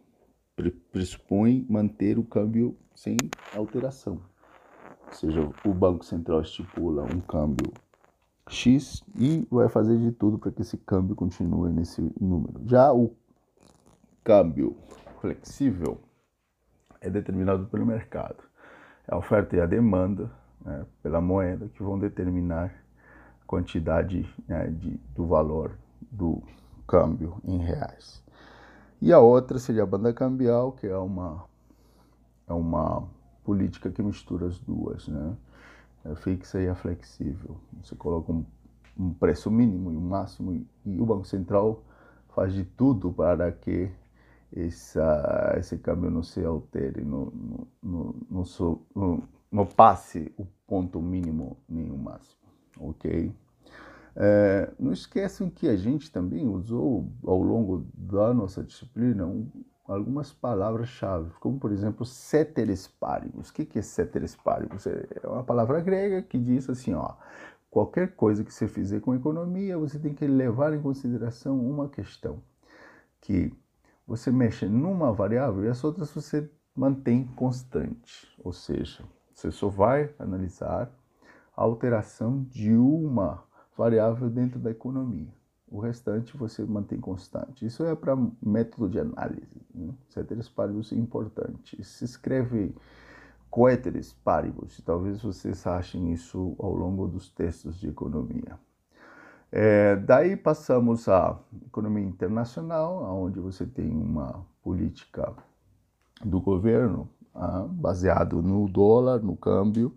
pressupõe 0.90 1.66
manter 1.68 2.18
o 2.18 2.25
câmbio 2.25 2.76
sem 2.94 3.16
alteração. 3.54 4.20
Ou 5.06 5.12
seja, 5.12 5.50
o 5.64 5.75
Banco 5.75 6.04
Central 6.04 6.42
estipula 6.42 7.04
um 7.04 7.20
câmbio 7.20 7.72
X 8.52 9.02
e 9.16 9.47
vai 9.50 9.68
fazer 9.68 9.99
de 9.99 10.12
tudo 10.12 10.38
para 10.38 10.52
que 10.52 10.62
esse 10.62 10.76
câmbio 10.76 11.16
continue 11.16 11.73
nesse 11.73 12.12
número. 12.21 12.61
Já 12.66 12.92
o 12.92 13.14
câmbio 14.23 14.76
flexível 15.21 15.99
é 17.00 17.11
determinado 17.11 17.66
pelo 17.66 17.87
mercado. 17.87 18.42
É 19.09 19.14
a 19.14 19.18
oferta 19.18 19.56
e 19.56 19.61
a 19.61 19.66
demanda 19.66 20.30
né, 20.64 20.87
pela 21.02 21.21
moeda 21.21 21.68
que 21.68 21.82
vão 21.82 21.99
determinar 21.99 22.73
a 23.42 23.47
quantidade 23.47 24.28
né, 24.47 24.68
de, 24.68 25.00
do 25.14 25.26
valor 25.26 25.76
do 26.11 26.42
câmbio 26.87 27.40
em 27.44 27.59
reais. 27.59 28.23
E 29.00 29.12
a 29.12 29.18
outra 29.18 29.59
seria 29.59 29.82
a 29.82 29.87
banda 29.87 30.12
cambial, 30.12 30.73
que 30.73 30.87
é 30.87 30.97
uma, 30.97 31.44
é 32.47 32.52
uma 32.52 33.09
política 33.42 33.90
que 33.90 34.02
mistura 34.02 34.47
as 34.47 34.59
duas, 34.61 35.09
né? 35.09 35.37
Fixa 36.16 36.61
e 36.61 36.68
a 36.68 36.75
flexível. 36.75 37.56
Você 37.82 37.94
coloca 37.94 38.32
um, 38.32 38.44
um 38.99 39.12
preço 39.14 39.50
mínimo 39.50 39.92
e 39.92 39.97
um 39.97 40.00
máximo 40.00 40.52
e, 40.52 40.66
e, 40.87 41.00
o 41.00 41.06
Banco 41.06 41.26
Central 41.26 41.82
faz 42.35 42.52
de 42.52 42.64
tudo 42.64 43.12
para 43.12 43.50
que 43.52 43.90
essa, 44.54 45.54
esse 45.59 45.78
câmbio 45.78 46.11
não 46.11 46.23
se 46.23 46.44
altere, 46.44 47.02
não, 47.04 47.32
não, 47.82 48.14
não, 48.30 48.44
não, 48.94 49.23
não 49.50 49.66
passe 49.66 50.32
o 50.37 50.47
ponto 50.66 51.00
mínimo 51.00 51.56
nem 51.68 51.90
o 51.90 51.97
máximo, 51.97 52.40
ok? 52.78 53.35
É, 54.14 54.71
não 54.78 54.92
esqueçam 54.92 55.49
que 55.49 55.66
a 55.68 55.76
gente 55.76 56.11
também 56.11 56.47
usou 56.47 57.11
ao 57.25 57.42
longo 57.42 57.87
da 57.94 58.35
nossa 58.35 58.62
disciplina 58.62 59.26
um, 59.26 59.47
algumas 59.85 60.33
palavras-chave, 60.33 61.31
como 61.41 61.59
por 61.59 61.73
exemplo 61.73 62.05
ceteris 62.05 62.87
paribus. 62.87 63.51
O 63.51 63.55
que 63.55 63.79
é 63.79 63.83
ceteris 63.83 64.37
paribus? 64.37 64.87
É, 64.87 65.07
é 65.23 65.29
uma 65.29 65.43
palavra 65.43 65.81
grega 65.81 66.23
que 66.23 66.39
diz 66.39 66.69
assim, 66.71 66.95
ó, 66.95 67.15
qualquer 67.71 68.15
coisa 68.15 68.45
que 68.45 68.53
você 68.53 68.69
fizer 68.69 69.01
com 69.01 69.15
economia, 69.15 69.79
você 69.79 69.99
tem 69.99 70.15
que 70.15 70.27
levar 70.27 70.73
em 70.73 70.81
consideração 70.81 71.59
uma 71.59 71.89
questão, 71.89 72.43
que 73.21 73.53
você 74.07 74.31
mexe 74.31 74.67
numa 74.67 75.12
variável 75.12 75.65
e 75.65 75.69
as 75.69 75.83
outras 75.83 76.11
você 76.11 76.51
mantém 76.75 77.27
constante, 77.27 78.35
ou 78.43 78.53
seja, 78.53 79.05
você 79.33 79.51
só 79.51 79.69
vai 79.69 80.15
analisar 80.19 80.91
a 81.57 81.62
alteração 81.62 82.45
de 82.45 82.73
uma 82.75 83.43
variável 83.77 84.29
dentro 84.31 84.59
da 84.59 84.71
economia. 84.71 85.33
O 85.73 85.81
restante 85.81 86.37
você 86.37 86.62
mantém 86.64 87.00
constante. 87.00 87.64
Isso 87.64 87.83
é 87.83 87.95
para 87.95 88.14
método 88.43 88.91
de 88.91 89.00
análise. 89.00 89.59
Né? 89.75 89.91
Ceteris 90.11 90.47
paribus 90.47 90.93
é 90.93 90.97
importante. 90.97 91.83
Se 91.83 92.05
escreve 92.05 92.75
coeteris 93.49 94.12
paribus. 94.12 94.83
Talvez 94.85 95.23
vocês 95.23 95.67
achem 95.67 96.12
isso 96.12 96.55
ao 96.59 96.75
longo 96.75 97.09
dos 97.09 97.31
textos 97.31 97.81
de 97.81 97.88
economia. 97.88 98.59
É, 99.50 99.97
daí 99.97 100.37
passamos 100.37 101.09
à 101.09 101.38
economia 101.67 102.05
internacional, 102.05 103.02
onde 103.23 103.41
você 103.41 103.64
tem 103.64 103.91
uma 103.91 104.47
política 104.62 105.35
do 106.23 106.38
governo 106.38 107.09
ah, 107.35 107.67
baseado 107.67 108.43
no 108.43 108.69
dólar, 108.69 109.23
no 109.23 109.37
câmbio, 109.37 109.95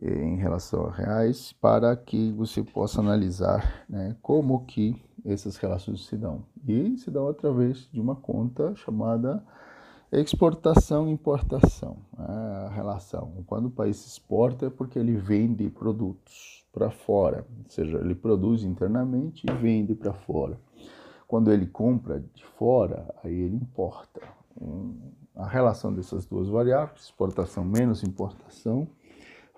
em 0.00 0.36
relação 0.36 0.86
a 0.86 0.90
reais 0.90 1.52
para 1.54 1.96
que 1.96 2.30
você 2.32 2.62
possa 2.62 3.00
analisar 3.00 3.84
né, 3.88 4.16
como 4.20 4.64
que 4.66 5.00
essas 5.24 5.56
relações 5.56 6.06
se 6.06 6.16
dão. 6.16 6.44
E 6.66 6.96
se 6.98 7.10
dão 7.10 7.28
através 7.28 7.88
de 7.90 8.00
uma 8.00 8.14
conta 8.14 8.74
chamada 8.76 9.42
exportação 10.12 11.08
e 11.08 11.12
importação. 11.12 11.96
Né, 12.16 12.26
a 12.66 12.68
relação. 12.68 13.32
Quando 13.46 13.66
o 13.66 13.70
país 13.70 14.04
exporta 14.06 14.66
é 14.66 14.70
porque 14.70 14.98
ele 14.98 15.16
vende 15.16 15.68
produtos 15.70 16.64
para 16.72 16.90
fora, 16.90 17.46
ou 17.64 17.70
seja, 17.70 17.98
ele 17.98 18.14
produz 18.14 18.62
internamente 18.62 19.46
e 19.48 19.52
vende 19.54 19.94
para 19.94 20.12
fora. 20.12 20.58
Quando 21.26 21.50
ele 21.50 21.66
compra 21.66 22.20
de 22.34 22.44
fora, 22.44 23.12
aí 23.24 23.34
ele 23.34 23.56
importa. 23.56 24.20
A 25.34 25.46
relação 25.46 25.92
dessas 25.92 26.26
duas 26.26 26.48
variáveis, 26.48 27.04
exportação 27.04 27.64
menos 27.64 28.04
importação, 28.04 28.86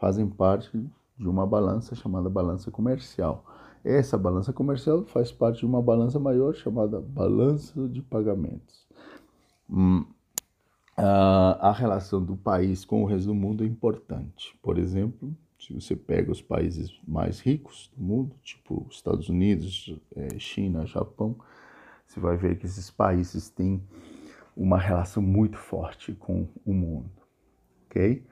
fazem 0.01 0.29
parte 0.29 0.71
de 1.17 1.29
uma 1.29 1.47
balança 1.47 1.95
chamada 1.95 2.29
balança 2.29 2.71
comercial. 2.71 3.45
Essa 3.85 4.19
balança 4.19 4.53
comercial 4.53 5.05
faz 5.05 5.33
parte 5.33 5.61
de 5.61 5.67
uma 5.67 5.83
balança 5.83 6.19
maior 6.19 6.55
chamada 6.55 7.01
balança 7.01 7.89
de 7.89 8.03
pagamentos. 8.03 8.87
Hum, 9.71 10.05
a, 10.97 11.73
relação 11.73 12.23
do 12.23 12.37
país 12.37 12.85
com 12.85 13.03
o 13.03 13.07
resto 13.07 13.27
do 13.27 13.35
mundo 13.35 13.63
é 13.63 13.67
importante. 13.67 14.59
Por 14.63 14.79
exemplo, 14.79 15.35
se 15.59 15.73
você 15.73 15.95
pega 15.95 16.31
os 16.31 16.43
países 16.43 16.99
mais 17.07 17.41
ricos 17.41 17.91
do 17.97 18.03
mundo, 18.03 18.35
tipo 18.43 18.87
Estados 18.91 19.29
Unidos, 19.29 19.97
é, 20.15 20.39
China, 20.39 20.87
Japão, 20.87 21.37
você 22.07 22.19
vai 22.19 22.37
ver 22.37 22.59
que 22.59 22.67
esses 22.67 22.91
países 22.91 23.49
têm 23.49 23.83
uma 24.57 24.79
relação 24.79 25.23
muito 25.23 25.57
forte 25.57 26.13
com 26.15 26.49
o 26.65 26.73
mundo, 26.73 27.11
ok? 27.87 28.25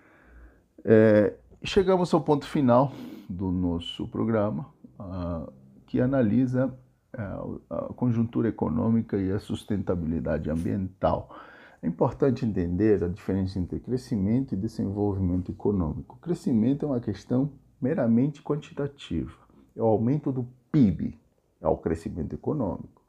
É, 0.85 1.35
chegamos 1.67 2.15
ao 2.15 2.21
ponto 2.21 2.47
final 2.47 2.93
do 3.29 3.51
nosso 3.51 4.07
programa, 4.07 4.67
uh, 5.01 5.53
que 5.87 6.01
analisa 6.01 6.73
uh, 7.13 7.61
a 7.69 7.93
conjuntura 7.93 8.49
econômica 8.49 9.17
e 9.17 9.33
a 9.33 9.39
sustentabilidade 9.39 10.49
ambiental. 10.49 11.37
É 11.83 11.87
importante 11.87 12.47
entender 12.47 13.03
a 13.03 13.09
diferença 13.09 13.59
entre 13.59 13.81
crescimento 13.81 14.55
e 14.55 14.57
desenvolvimento 14.57 15.51
econômico. 15.51 16.19
crescimento 16.21 16.85
é 16.85 16.89
uma 16.89 17.01
questão 17.01 17.53
meramente 17.81 18.43
quantitativa, 18.43 19.37
é 19.75 19.83
o 19.83 19.87
aumento 19.87 20.33
do 20.33 20.49
PIB, 20.71 21.19
é 21.61 21.69
o 21.69 21.77
crescimento 21.77 22.33
econômico. 22.35 23.03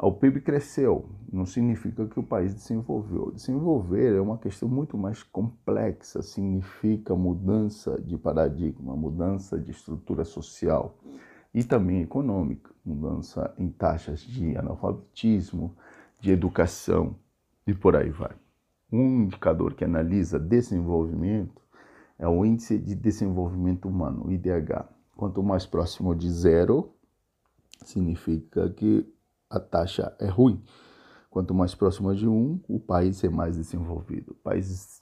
O 0.00 0.12
PIB 0.12 0.42
cresceu, 0.42 1.08
não 1.32 1.44
significa 1.44 2.06
que 2.06 2.20
o 2.20 2.22
país 2.22 2.54
desenvolveu. 2.54 3.32
Desenvolver 3.32 4.14
é 4.14 4.20
uma 4.20 4.38
questão 4.38 4.68
muito 4.68 4.96
mais 4.96 5.24
complexa, 5.24 6.22
significa 6.22 7.16
mudança 7.16 8.00
de 8.00 8.16
paradigma, 8.16 8.94
mudança 8.94 9.58
de 9.58 9.72
estrutura 9.72 10.24
social 10.24 10.96
e 11.52 11.64
também 11.64 12.00
econômica, 12.00 12.70
mudança 12.84 13.52
em 13.58 13.68
taxas 13.70 14.20
de 14.20 14.56
analfabetismo, 14.56 15.74
de 16.20 16.30
educação 16.30 17.16
e 17.66 17.74
por 17.74 17.96
aí 17.96 18.10
vai. 18.10 18.36
Um 18.92 19.24
indicador 19.24 19.74
que 19.74 19.84
analisa 19.84 20.38
desenvolvimento 20.38 21.60
é 22.16 22.28
o 22.28 22.44
Índice 22.44 22.78
de 22.78 22.94
Desenvolvimento 22.94 23.88
Humano, 23.88 24.30
IDH. 24.30 24.84
Quanto 25.16 25.42
mais 25.42 25.66
próximo 25.66 26.14
de 26.14 26.30
zero, 26.30 26.92
significa 27.84 28.70
que 28.70 29.04
a 29.50 29.60
taxa 29.60 30.14
é 30.18 30.28
ruim. 30.28 30.62
Quanto 31.30 31.54
mais 31.54 31.74
próxima 31.74 32.14
de 32.14 32.26
um, 32.26 32.60
o 32.68 32.80
país 32.80 33.22
é 33.22 33.28
mais 33.28 33.56
desenvolvido. 33.56 34.34
Países 34.42 35.00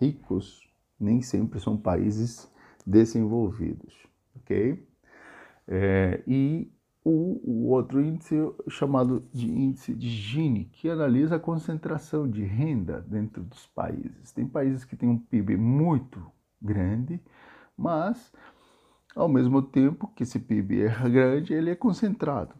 ricos 0.00 0.68
nem 0.98 1.22
sempre 1.22 1.60
são 1.60 1.76
países 1.76 2.50
desenvolvidos, 2.84 3.94
ok? 4.36 4.86
É, 5.66 6.22
e 6.26 6.72
o, 7.04 7.40
o, 7.44 7.68
outro 7.68 8.00
índice 8.02 8.34
chamado 8.68 9.22
de 9.32 9.50
índice 9.50 9.94
de 9.94 10.08
Gini, 10.08 10.64
que 10.64 10.88
analisa 10.88 11.36
a 11.36 11.40
concentração 11.40 12.28
de 12.28 12.42
renda 12.42 13.00
dentro 13.00 13.42
dos 13.42 13.66
países. 13.66 14.32
Tem 14.32 14.46
países 14.46 14.84
que 14.84 14.96
têm 14.96 15.08
um 15.08 15.18
PIB 15.18 15.56
muito 15.56 16.20
grande, 16.60 17.20
mas 17.76 18.32
ao 19.14 19.28
mesmo 19.28 19.62
tempo 19.62 20.08
que 20.14 20.22
esse 20.22 20.38
PIB 20.38 20.82
é 20.82 21.08
grande, 21.08 21.54
ele 21.54 21.70
é 21.70 21.76
concentrado. 21.76 22.54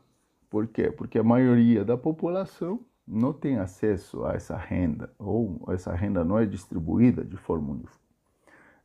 Por 0.51 0.67
quê? 0.67 0.91
Porque 0.91 1.19
a 1.19 1.25
maioria 1.25 1.85
da 1.85 1.97
população 1.97 2.81
não 3.07 3.33
tem 3.33 3.59
acesso 3.59 4.25
a 4.25 4.35
essa 4.35 4.57
renda, 4.57 5.11
ou 5.19 5.63
essa 5.69 5.95
renda 5.95 6.25
não 6.25 6.39
é 6.39 6.45
distribuída 6.45 7.25
de 7.25 7.37
forma 7.37 7.81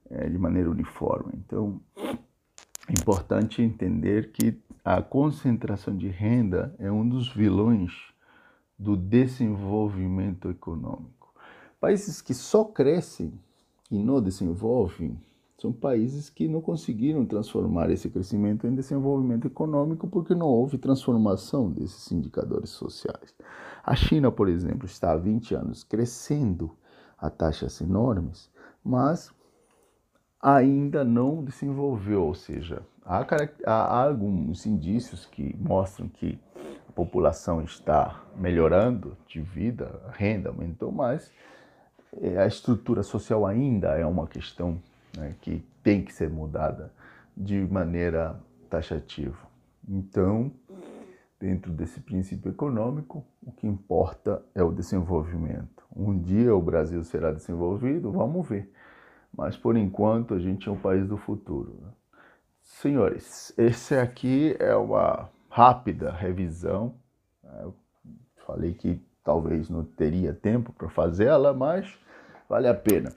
é, 0.10 0.30
de 0.30 0.38
maneira 0.38 0.70
uniforme. 0.70 1.34
Então, 1.36 1.82
é 2.88 2.92
importante 2.92 3.62
entender 3.62 4.32
que 4.32 4.58
a 4.84 5.02
concentração 5.02 5.96
de 5.96 6.08
renda 6.08 6.76
é 6.80 6.92
um 6.92 7.08
dos 7.08 7.34
vilões 7.34 8.14
do 8.78 8.98
desenvolvimento 8.98 10.50
econômico. 10.50 11.34
Países 11.80 12.22
que 12.22 12.34
só 12.34 12.66
crescem 12.66 13.34
e 13.90 13.98
não 13.98 14.22
desenvolvem 14.22 15.18
são 15.64 15.72
países 15.72 16.30
que 16.30 16.46
não 16.46 16.60
conseguiram 16.60 17.26
transformar 17.26 17.90
esse 17.90 18.10
crescimento 18.10 18.68
em 18.68 18.76
desenvolvimento 18.76 19.48
econômico 19.48 20.10
porque 20.10 20.36
não 20.36 20.48
houve 20.48 20.78
transformação 20.78 21.72
desses 21.72 22.12
indicadores 22.12 22.72
sociais. 22.72 23.34
A 23.82 23.96
China, 23.96 24.30
por 24.30 24.50
exemplo, 24.50 24.86
está 24.86 25.14
há 25.14 25.18
20 25.18 25.56
anos 25.56 25.82
crescendo 25.82 26.70
a 27.18 27.30
taxas 27.30 27.80
enormes, 27.80 28.52
mas 28.84 29.32
ainda 30.42 31.06
não 31.06 31.42
desenvolveu, 31.42 32.24
ou 32.26 32.36
seja, 32.36 32.86
há, 33.06 33.26
há 33.66 34.04
alguns 34.04 34.66
indícios 34.66 35.26
que 35.26 35.56
mostram 35.58 36.10
que 36.10 36.38
a 36.90 36.92
população 36.92 37.62
está 37.62 38.22
melhorando 38.36 39.16
de 39.26 39.40
vida, 39.40 40.02
a 40.10 40.12
renda 40.12 40.50
aumentou, 40.50 40.92
mas 40.92 41.32
eh, 42.22 42.38
a 42.38 42.46
estrutura 42.46 43.02
social 43.02 43.46
ainda 43.46 43.98
é 43.98 44.06
uma 44.06 44.28
questão 44.28 44.82
né, 45.18 45.36
que 45.42 45.66
tem 45.82 46.04
que 46.04 46.14
ser 46.14 46.30
mudada 46.30 46.92
de 47.36 47.60
maneira 47.68 48.40
taxativa. 48.70 49.38
Então, 49.88 50.52
dentro 51.40 51.72
desse 51.72 52.00
princípio 52.00 52.50
econômico, 52.52 53.26
o 53.42 53.52
que 53.52 53.68
importa 53.68 54.44
é 54.56 54.64
o 54.64 54.72
desenvolvimento. 54.72 55.84
Um 55.96 56.18
dia 56.18 56.56
o 56.56 56.62
Brasil 56.62 57.04
será 57.04 57.32
desenvolvido, 57.32 58.12
vamos 58.12 58.48
ver. 58.48 58.72
Mas 59.36 59.58
por 59.58 59.76
enquanto 59.76 60.34
a 60.34 60.40
gente 60.40 60.70
é 60.70 60.72
um 60.72 60.78
país 60.78 61.08
do 61.08 61.18
futuro. 61.18 61.78
Né? 61.82 61.90
Senhores, 62.62 63.54
esse 63.58 63.96
aqui 63.96 64.56
é 64.60 64.76
uma 64.76 65.30
rápida 65.50 66.12
revisão. 66.12 66.96
Né? 67.44 67.60
Eu 67.64 67.76
falei 68.46 68.74
que 68.74 69.02
talvez 69.24 69.70
não 69.70 69.84
teria 69.84 70.34
tempo 70.34 70.72
para 70.72 70.90
fazê-la, 70.90 71.54
mas 71.54 71.94
vale 72.48 72.68
a 72.68 72.74
pena. 72.74 73.12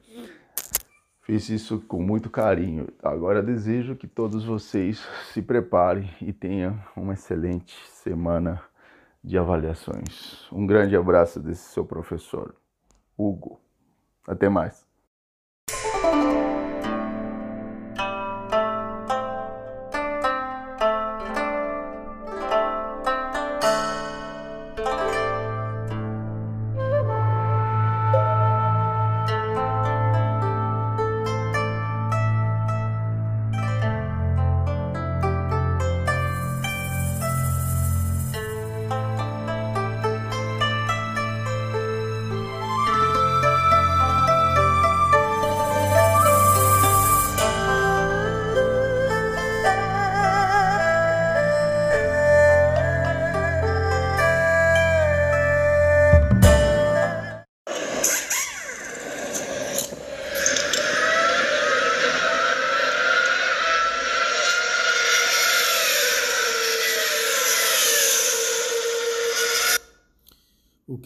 Fiz 1.26 1.48
isso 1.48 1.80
com 1.80 2.00
muito 2.00 2.30
carinho. 2.30 2.86
Agora 3.02 3.42
desejo 3.42 3.96
que 3.96 4.06
todos 4.06 4.44
vocês 4.44 5.04
se 5.32 5.42
preparem 5.42 6.08
e 6.20 6.32
tenham 6.32 6.80
uma 6.96 7.14
excelente 7.14 7.74
semana 7.88 8.62
de 9.24 9.36
avaliações. 9.36 10.46
Um 10.52 10.64
grande 10.64 10.94
abraço 10.94 11.40
desse 11.40 11.72
seu 11.72 11.84
professor, 11.84 12.54
Hugo. 13.18 13.60
Até 14.24 14.48
mais. 14.48 14.85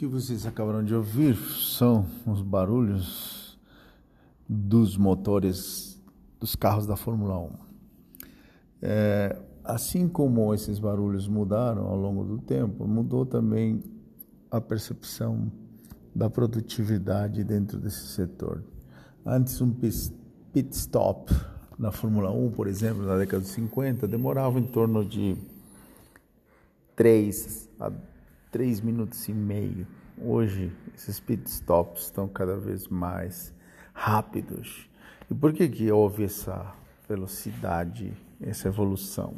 Que 0.00 0.06
vocês 0.06 0.46
acabaram 0.46 0.82
de 0.82 0.94
ouvir 0.94 1.36
são 1.36 2.06
os 2.26 2.40
barulhos 2.40 3.58
dos 4.48 4.96
motores 4.96 6.02
dos 6.40 6.56
carros 6.56 6.86
da 6.86 6.96
Fórmula 6.96 7.38
1. 7.38 7.50
É, 8.80 9.38
assim 9.62 10.08
como 10.08 10.54
esses 10.54 10.78
barulhos 10.78 11.28
mudaram 11.28 11.86
ao 11.86 11.96
longo 11.96 12.24
do 12.24 12.38
tempo, 12.38 12.88
mudou 12.88 13.26
também 13.26 13.82
a 14.50 14.58
percepção 14.58 15.52
da 16.14 16.30
produtividade 16.30 17.44
dentro 17.44 17.78
desse 17.78 18.06
setor. 18.06 18.64
Antes, 19.22 19.60
um 19.60 19.70
pit 19.70 20.70
stop 20.70 21.30
na 21.78 21.92
Fórmula 21.92 22.30
1, 22.30 22.52
por 22.52 22.68
exemplo, 22.68 23.02
na 23.04 23.18
década 23.18 23.42
de 23.42 23.50
50, 23.50 24.08
demorava 24.08 24.58
em 24.58 24.66
torno 24.66 25.04
de 25.04 25.36
3 26.96 27.68
a 27.78 27.92
3 28.50 28.80
minutos 28.80 29.28
e 29.28 29.32
meio. 29.32 29.86
Hoje, 30.20 30.72
esses 30.94 31.20
pit 31.20 31.48
stops 31.48 32.04
estão 32.04 32.28
cada 32.28 32.56
vez 32.56 32.88
mais 32.88 33.54
rápidos. 33.94 34.88
E 35.30 35.34
por 35.34 35.52
que, 35.52 35.68
que 35.68 35.90
houve 35.90 36.24
essa 36.24 36.74
velocidade, 37.08 38.12
essa 38.40 38.68
evolução? 38.68 39.34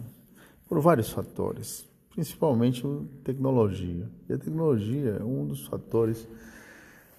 Por 0.66 0.81
vários 0.81 1.11
fatores, 1.11 1.87
principalmente 2.11 2.83
tecnologia. 3.22 4.09
E 4.29 4.33
a 4.33 4.38
tecnologia 4.38 5.18
é 5.20 5.25
um 5.25 5.46
dos 5.46 5.66
fatores 5.66 6.27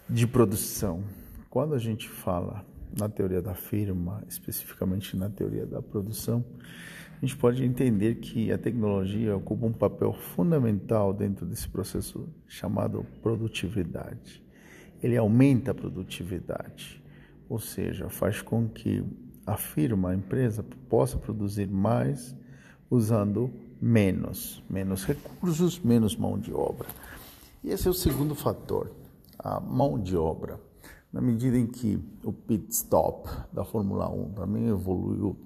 de 0.09 0.25
produção. 0.25 1.03
Quando 1.49 1.75
a 1.75 1.79
gente 1.79 2.09
fala 2.09 2.65
na 2.97 3.07
teoria 3.07 3.41
da 3.41 3.53
firma, 3.53 4.23
especificamente 4.27 5.15
na 5.15 5.29
teoria 5.29 5.65
da 5.65 5.81
produção, 5.81 6.43
a 7.23 7.25
gente 7.25 7.37
pode 7.37 7.63
entender 7.63 8.15
que 8.15 8.51
a 8.51 8.57
tecnologia 8.57 9.33
ocupa 9.33 9.65
um 9.65 9.71
papel 9.71 10.11
fundamental 10.11 11.13
dentro 11.13 11.45
desse 11.45 11.69
processo 11.69 12.27
chamado 12.45 13.05
produtividade. 13.21 14.43
Ele 15.01 15.15
aumenta 15.15 15.71
a 15.71 15.73
produtividade, 15.73 17.01
ou 17.47 17.59
seja, 17.59 18.09
faz 18.09 18.41
com 18.41 18.67
que 18.67 19.05
a 19.45 19.55
firma, 19.55 20.09
a 20.09 20.15
empresa, 20.15 20.65
possa 20.89 21.17
produzir 21.17 21.65
mais 21.65 22.35
usando 22.89 23.49
menos, 23.81 24.61
menos 24.69 25.05
recursos, 25.05 25.79
menos 25.79 26.17
mão 26.17 26.37
de 26.37 26.53
obra. 26.53 26.89
E 27.63 27.69
esse 27.69 27.87
é 27.87 27.91
o 27.91 27.93
segundo 27.93 28.35
fator 28.35 28.91
a 29.39 29.61
mão 29.61 29.97
de 29.97 30.17
obra. 30.17 30.59
Na 31.09 31.21
medida 31.21 31.57
em 31.57 31.67
que 31.67 31.97
o 32.21 32.33
pit 32.33 32.69
stop 32.73 33.29
da 33.53 33.63
Fórmula 33.63 34.09
1 34.09 34.31
também 34.33 34.67
evoluiu, 34.67 35.37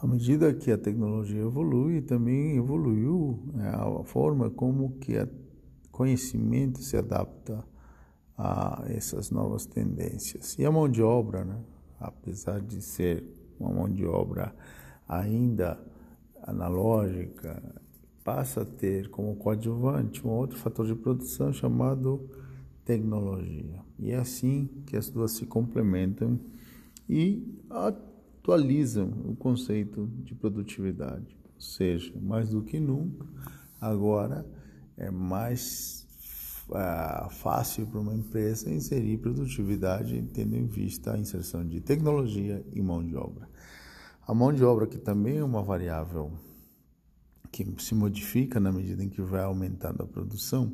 à 0.00 0.06
medida 0.06 0.54
que 0.54 0.70
a 0.70 0.78
tecnologia 0.78 1.42
evolui, 1.42 2.00
também 2.00 2.56
evoluiu 2.56 3.42
né, 3.52 3.68
a 3.68 4.04
forma 4.04 4.48
como 4.48 4.92
que 4.98 5.18
o 5.18 5.28
conhecimento 5.90 6.80
se 6.82 6.96
adapta 6.96 7.64
a 8.36 8.84
essas 8.88 9.32
novas 9.32 9.66
tendências. 9.66 10.56
E 10.56 10.64
a 10.64 10.70
mão 10.70 10.88
de 10.88 11.02
obra, 11.02 11.44
né, 11.44 11.60
apesar 11.98 12.60
de 12.60 12.80
ser 12.80 13.24
uma 13.58 13.70
mão 13.70 13.90
de 13.90 14.06
obra 14.06 14.54
ainda 15.08 15.80
analógica, 16.44 17.60
passa 18.22 18.62
a 18.62 18.64
ter 18.64 19.10
como 19.10 19.34
coadjuvante 19.34 20.24
um 20.24 20.30
outro 20.30 20.56
fator 20.58 20.86
de 20.86 20.94
produção 20.94 21.52
chamado 21.52 22.30
tecnologia. 22.84 23.80
E 23.98 24.12
é 24.12 24.16
assim 24.16 24.68
que 24.86 24.96
as 24.96 25.10
duas 25.10 25.32
se 25.32 25.44
complementam 25.44 26.38
e 27.08 27.58
atualizam 28.48 29.12
o 29.26 29.36
conceito 29.36 30.06
de 30.24 30.34
produtividade. 30.34 31.36
Ou 31.54 31.60
seja, 31.60 32.14
mais 32.18 32.48
do 32.48 32.62
que 32.62 32.80
nunca, 32.80 33.26
agora 33.78 34.46
é 34.96 35.10
mais 35.10 36.06
uh, 36.70 37.28
fácil 37.28 37.86
para 37.86 38.00
uma 38.00 38.14
empresa 38.14 38.70
inserir 38.70 39.18
produtividade 39.18 40.22
tendo 40.32 40.56
em 40.56 40.66
vista 40.66 41.12
a 41.12 41.18
inserção 41.18 41.66
de 41.66 41.80
tecnologia 41.82 42.64
e 42.72 42.80
mão 42.80 43.04
de 43.04 43.14
obra. 43.14 43.46
A 44.26 44.32
mão 44.32 44.50
de 44.50 44.64
obra, 44.64 44.86
que 44.86 44.98
também 44.98 45.36
é 45.36 45.44
uma 45.44 45.62
variável 45.62 46.32
que 47.52 47.66
se 47.78 47.94
modifica 47.94 48.58
na 48.58 48.72
medida 48.72 49.04
em 49.04 49.10
que 49.10 49.20
vai 49.20 49.42
aumentando 49.42 50.02
a 50.02 50.06
produção, 50.06 50.72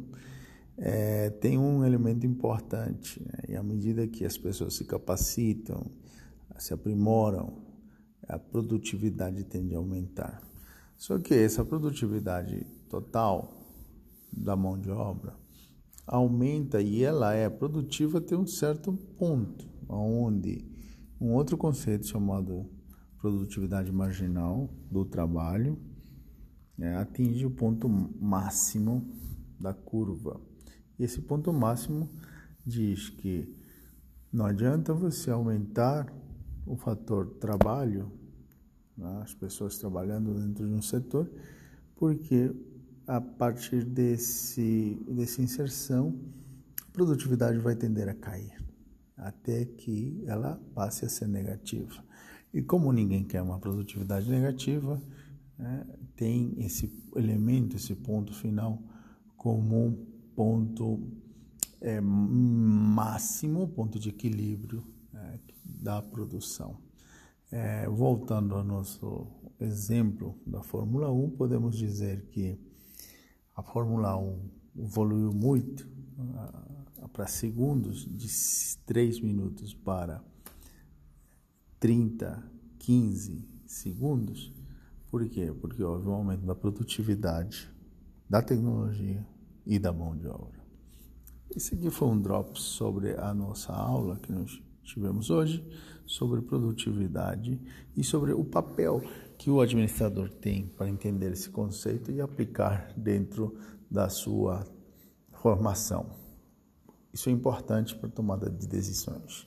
é, 0.77 1.31
tem 1.31 1.59
um 1.59 1.85
elemento 1.85 2.25
importante. 2.25 3.21
Né? 3.21 3.39
E 3.49 3.57
à 3.57 3.63
medida 3.63 4.07
que 4.07 4.25
as 4.25 4.39
pessoas 4.39 4.75
se 4.75 4.85
capacitam, 4.85 5.91
se 6.59 6.73
aprimoram, 6.73 7.63
a 8.29 8.39
produtividade 8.39 9.45
tende 9.45 9.75
a 9.75 9.79
aumentar. 9.79 10.43
Só 10.97 11.19
que 11.19 11.35
essa 11.35 11.65
produtividade 11.65 12.65
total 12.89 13.61
da 14.33 14.57
mão 14.57 14.79
de 14.79 14.91
obra 14.91 15.37
aumenta 16.07 16.81
e 16.81 17.03
ela 17.03 17.35
é 17.35 17.49
produtiva 17.49 18.19
até 18.19 18.37
um 18.37 18.47
certo 18.47 18.93
ponto, 19.19 19.69
onde 19.89 20.65
um 21.21 21.33
outro 21.33 21.57
conceito 21.57 22.07
chamado 22.07 22.71
produtividade 23.19 23.91
marginal 23.91 24.69
do 24.91 25.05
trabalho 25.05 25.79
é, 26.79 26.95
atinge 26.97 27.47
o 27.47 27.51
ponto 27.51 27.89
máximo 27.89 29.11
da 29.59 29.73
curva. 29.73 30.41
E 30.99 31.05
esse 31.05 31.23
ponto 31.23 31.53
máximo 31.53 32.11
diz 32.67 33.09
que 33.09 33.57
não 34.33 34.47
adianta 34.47 34.93
você 34.93 35.31
aumentar 35.31 36.13
o 36.67 36.77
fator 36.77 37.27
trabalho, 37.41 38.11
né, 38.97 39.21
as 39.23 39.35
pessoas 39.35 39.79
trabalhando 39.79 40.35
dentro 40.35 40.67
de 40.67 40.73
um 40.73 40.83
setor, 40.83 41.31
porque 41.97 42.55
a 43.07 43.21
partir 43.21 43.85
desse, 43.85 44.99
dessa 45.09 45.43
inserção, 45.43 46.19
a 46.83 46.91
produtividade 46.93 47.59
vai 47.59 47.77
tender 47.77 48.09
a 48.09 48.15
cair, 48.15 48.57
até 49.17 49.65
que 49.65 50.23
ela 50.27 50.61
passe 50.75 51.05
a 51.05 51.09
ser 51.09 51.29
negativa. 51.29 52.03
E 52.53 52.63
como 52.63 52.93
ninguém 52.93 53.25
quer 53.25 53.43
uma 53.43 53.59
produtividade 53.59 54.31
negativa, 54.31 55.03
né, 55.59 55.87
tem 56.17 56.55
esse 56.59 56.91
elemento, 57.15 57.77
esse 57.77 57.95
ponto 57.95 58.33
final 58.33 58.83
como 59.37 59.87
um 59.87 60.07
ponto 60.35 61.01
é, 61.81 62.01
máximo, 62.01 63.69
ponto 63.69 63.99
de 63.99 64.09
equilíbrio 64.09 64.83
é, 65.13 65.39
da 65.85 66.01
produção. 66.01 66.79
É, 67.53 67.87
voltando 67.87 68.55
ao 68.55 68.65
nosso 68.65 69.29
exemplo 69.61 70.41
da 70.47 70.63
Fórmula 70.63 71.13
1, 71.13 71.31
podemos 71.33 71.77
dizer 71.77 72.25
que 72.31 72.59
a 73.55 73.63
Fórmula 73.63 74.17
1 74.17 74.51
evoluiu 74.77 75.33
muito 75.33 75.87
uh, 76.19 77.09
para 77.11 77.27
segundos, 77.27 78.07
de 78.07 78.29
3 78.87 79.21
minutos 79.21 79.75
para 79.75 80.25
30, 81.79 82.43
15 82.79 83.47
segundos, 83.67 84.53
por 85.11 85.29
quê? 85.29 85.53
Porque 85.61 85.85
houve 85.85 86.09
um 86.09 86.15
aumento 86.15 86.47
da 86.47 86.55
produtividade, 86.55 87.71
da 88.29 88.43
tecnologia 88.43 89.25
e 89.65 89.79
da 89.79 89.93
mão 89.93 90.17
de 90.17 90.27
obra. 90.27 90.65
Esse 91.55 91.75
aqui 91.75 91.91
foi 91.91 92.09
um 92.09 92.21
drop 92.21 92.61
sobre 92.61 93.17
a 93.17 93.33
nossa 93.33 93.73
aula 93.73 94.17
que 94.17 94.33
nós 94.33 94.61
tivemos 94.85 95.31
hoje, 95.31 95.65
sobre 96.07 96.43
produtividade 96.43 97.61
e 97.97 98.05
sobre 98.05 98.33
o 98.33 98.45
papel 98.45 99.03
que 99.39 99.51
o 99.51 99.61
administrador 99.61 100.29
tem 100.29 100.67
para 100.67 100.89
entender 100.89 101.33
esse 101.33 101.51
conceito 101.51 102.11
e 102.11 102.21
aplicar 102.21 102.93
dentro 102.97 103.57
da 103.91 104.09
sua 104.09 104.67
formação. 105.33 106.07
Isso 107.13 107.29
é 107.29 107.33
importante 107.33 107.95
para 107.95 108.09
a 108.09 108.13
tomada 108.13 108.51
de 108.51 108.67
decisões. 108.67 109.47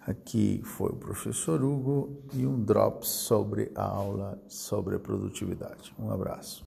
Aqui 0.00 0.60
foi 0.64 0.90
o 0.90 0.96
professor 0.96 1.62
Hugo 1.62 2.22
e 2.34 2.46
um 2.46 2.62
drop 2.62 3.06
sobre 3.06 3.70
a 3.74 3.84
aula 3.84 4.42
sobre 4.48 4.96
a 4.96 4.98
produtividade. 4.98 5.94
Um 5.98 6.10
abraço. 6.10 6.62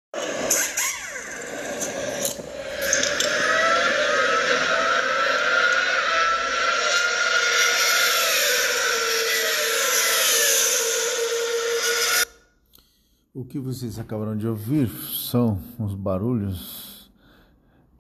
Que 13.48 13.58
vocês 13.60 13.98
acabaram 13.98 14.36
de 14.36 14.46
ouvir 14.46 14.90
são 14.90 15.58
os 15.80 15.96
barulhos 15.96 17.10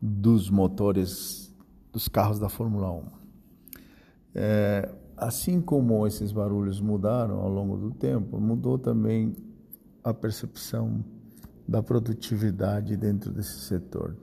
dos 0.01 0.49
motores 0.49 1.55
dos 1.91 2.07
carros 2.10 2.38
da 2.38 2.49
Fórmula 2.49 2.91
1. 2.91 3.03
É, 4.36 4.91
assim 5.15 5.62
como 5.62 6.05
esses 6.05 6.33
barulhos 6.33 6.81
mudaram 6.81 7.39
ao 7.39 7.49
longo 7.49 7.77
do 7.77 7.91
tempo, 7.91 8.39
mudou 8.39 8.77
também 8.77 9.36
a 10.03 10.13
percepção 10.13 11.03
da 11.65 11.81
produtividade 11.81 12.97
dentro 12.97 13.31
desse 13.31 13.60
setor. 13.62 14.17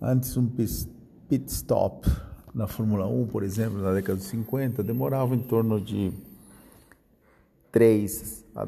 Antes, 0.00 0.36
um 0.36 0.46
pit 0.46 1.48
stop 1.48 2.08
na 2.54 2.66
Fórmula 2.68 3.06
1, 3.06 3.26
por 3.26 3.42
exemplo, 3.42 3.82
na 3.82 3.92
década 3.92 4.18
de 4.18 4.24
50, 4.24 4.82
demorava 4.84 5.34
em 5.34 5.42
torno 5.42 5.80
de 5.80 6.12
3 7.72 8.44
a 8.54 8.66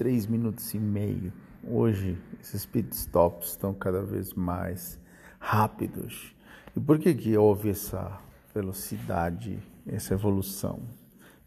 3 0.00 0.26
minutos 0.28 0.72
e 0.72 0.78
meio. 0.78 1.30
Hoje, 1.62 2.16
esses 2.40 2.64
pit 2.64 2.96
stops 2.96 3.50
estão 3.50 3.74
cada 3.74 4.02
vez 4.02 4.32
mais 4.32 4.98
rápidos. 5.38 6.34
E 6.74 6.80
por 6.80 6.98
que, 6.98 7.12
que 7.12 7.36
houve 7.36 7.68
essa 7.68 8.18
velocidade, 8.54 9.58
essa 9.86 10.14
evolução? 10.14 10.80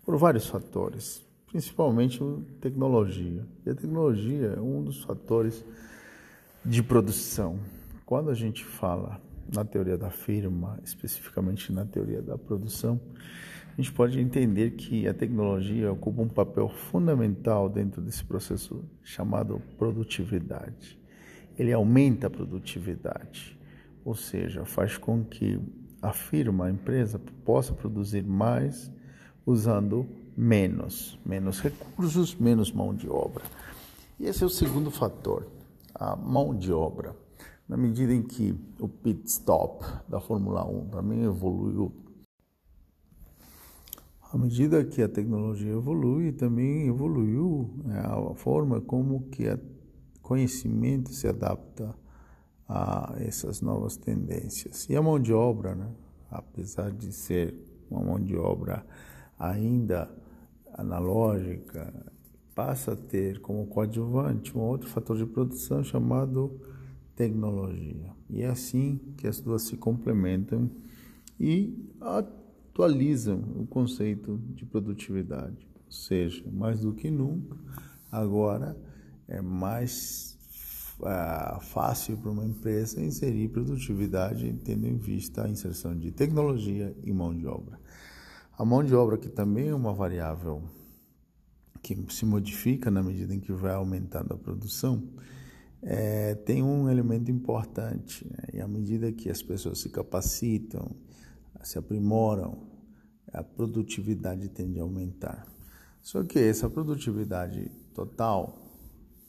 por 0.03 0.17
vários 0.17 0.47
fatores, 0.47 1.25
principalmente 1.47 2.19
tecnologia. 2.59 3.45
E 3.65 3.69
a 3.69 3.75
tecnologia 3.75 4.53
é 4.57 4.59
um 4.59 4.83
dos 4.83 5.03
fatores 5.03 5.63
de 6.63 6.83
produção. 6.83 7.59
Quando 8.05 8.29
a 8.29 8.33
gente 8.33 8.63
fala 8.63 9.21
na 9.53 9.63
teoria 9.63 9.97
da 9.97 10.09
firma, 10.09 10.79
especificamente 10.83 11.71
na 11.71 11.85
teoria 11.85 12.21
da 12.21 12.37
produção, 12.37 12.99
a 13.73 13.81
gente 13.81 13.91
pode 13.91 14.19
entender 14.19 14.71
que 14.71 15.07
a 15.07 15.13
tecnologia 15.15 15.91
ocupa 15.91 16.21
um 16.21 16.27
papel 16.27 16.69
fundamental 16.69 17.67
dentro 17.67 18.03
desse 18.03 18.23
processo 18.23 18.83
chamado 19.01 19.59
produtividade. 19.79 20.99
Ele 21.57 21.73
aumenta 21.73 22.27
a 22.27 22.29
produtividade, 22.29 23.57
ou 24.05 24.13
seja, 24.13 24.63
faz 24.63 24.95
com 24.95 25.23
que 25.23 25.59
a 26.03 26.13
firma, 26.13 26.67
a 26.67 26.69
empresa, 26.69 27.19
possa 27.43 27.73
produzir 27.73 28.23
mais 28.23 28.91
usando 29.43 30.07
menos, 30.37 31.17
menos 31.25 31.59
recursos, 31.59 32.35
menos 32.35 32.71
mão 32.71 32.93
de 32.93 33.09
obra. 33.09 33.43
E 34.19 34.25
esse 34.27 34.43
é 34.43 34.45
o 34.45 34.49
segundo 34.49 34.91
fator, 34.91 35.47
a 35.95 36.15
mão 36.15 36.55
de 36.55 36.71
obra. 36.71 37.15
Na 37.67 37.75
medida 37.75 38.13
em 38.13 38.21
que 38.21 38.53
o 38.79 38.87
pit 38.87 39.25
stop 39.25 39.83
da 40.07 40.19
Fórmula 40.19 40.63
1 40.63 40.89
também 40.89 41.23
evoluiu, 41.23 41.91
à 44.33 44.37
medida 44.37 44.83
que 44.83 44.99
a 44.99 45.07
tecnologia 45.07 45.73
evolui, 45.73 46.31
também 46.31 46.87
evoluiu 46.87 47.69
né, 47.85 47.99
a 47.99 48.33
forma 48.33 48.81
como 48.81 49.29
que 49.29 49.47
o 49.47 49.59
conhecimento 50.23 51.13
se 51.13 51.27
adapta 51.27 51.93
a 52.67 53.13
essas 53.19 53.61
novas 53.61 53.95
tendências. 53.95 54.89
E 54.89 54.95
a 54.95 55.01
mão 55.03 55.19
de 55.19 55.31
obra, 55.31 55.75
né, 55.75 55.87
apesar 56.31 56.91
de 56.91 57.13
ser 57.13 57.53
uma 57.91 58.01
mão 58.01 58.19
de 58.19 58.35
obra 58.35 58.83
ainda 59.37 60.09
analógica, 60.73 61.93
passa 62.55 62.93
a 62.93 62.95
ter 62.95 63.39
como 63.39 63.67
coadjuvante 63.67 64.57
um 64.57 64.61
outro 64.61 64.89
fator 64.89 65.15
de 65.15 65.27
produção 65.27 65.83
chamado 65.83 66.59
tecnologia. 67.15 68.09
E 68.31 68.41
é 68.41 68.47
assim 68.47 68.99
que 69.15 69.27
as 69.27 69.39
duas 69.39 69.61
se 69.61 69.77
complementam 69.77 70.71
e 71.39 71.87
atualizam 72.73 73.39
o 73.55 73.67
conceito 73.67 74.39
de 74.55 74.65
produtividade. 74.65 75.67
Ou 75.85 75.91
seja, 75.91 76.43
mais 76.51 76.79
do 76.79 76.91
que 76.91 77.11
nunca, 77.11 77.55
agora 78.11 78.75
é 79.27 79.39
mais 79.39 80.37
uh, 80.99 81.61
fácil 81.61 82.17
para 82.17 82.31
uma 82.31 82.43
empresa 82.43 82.99
inserir 82.99 83.49
produtividade 83.49 84.51
tendo 84.65 84.87
em 84.87 84.97
vista 84.97 85.45
a 85.45 85.49
inserção 85.49 85.95
de 85.95 86.11
tecnologia 86.11 86.95
e 87.03 87.13
mão 87.13 87.35
de 87.37 87.45
obra. 87.45 87.79
A 88.57 88.65
mão 88.65 88.83
de 88.83 88.93
obra, 88.95 89.17
que 89.17 89.29
também 89.29 89.69
é 89.69 89.75
uma 89.75 89.93
variável 89.93 90.63
que 91.81 91.95
se 92.09 92.25
modifica 92.25 92.89
na 92.89 93.03
medida 93.03 93.35
em 93.35 93.39
que 93.39 93.51
vai 93.51 93.73
aumentando 93.73 94.33
a 94.33 94.37
produção, 94.37 95.03
é, 95.81 96.33
tem 96.33 96.63
um 96.63 96.89
elemento 96.89 97.29
importante. 97.29 98.25
Né? 98.25 98.45
E 98.53 98.61
à 98.61 98.67
medida 98.67 99.11
que 99.11 99.29
as 99.29 99.43
pessoas 99.43 99.79
se 99.79 99.89
capacitam, 99.89 100.95
se 101.63 101.77
aprimoram, 101.77 102.67
a 103.31 103.43
produtividade 103.43 104.49
tende 104.49 104.79
a 104.79 104.83
aumentar. 104.83 105.47
Só 106.01 106.23
que 106.23 106.37
essa 106.37 106.69
produtividade 106.69 107.71
total 107.93 108.61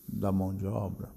da 0.08 0.30
mão 0.30 0.54
de 0.54 0.66
obra 0.66 1.10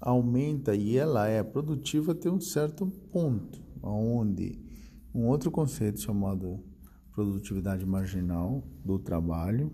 aumenta 0.00 0.74
e 0.74 0.96
ela 0.96 1.26
é 1.28 1.42
produtiva 1.42 2.12
até 2.12 2.30
um 2.30 2.40
certo 2.40 2.86
ponto, 3.12 3.62
onde 3.82 4.58
um 5.14 5.26
outro 5.26 5.50
conceito 5.50 6.00
chamado 6.00 6.62
produtividade 7.12 7.84
marginal 7.84 8.64
do 8.84 8.98
trabalho, 8.98 9.72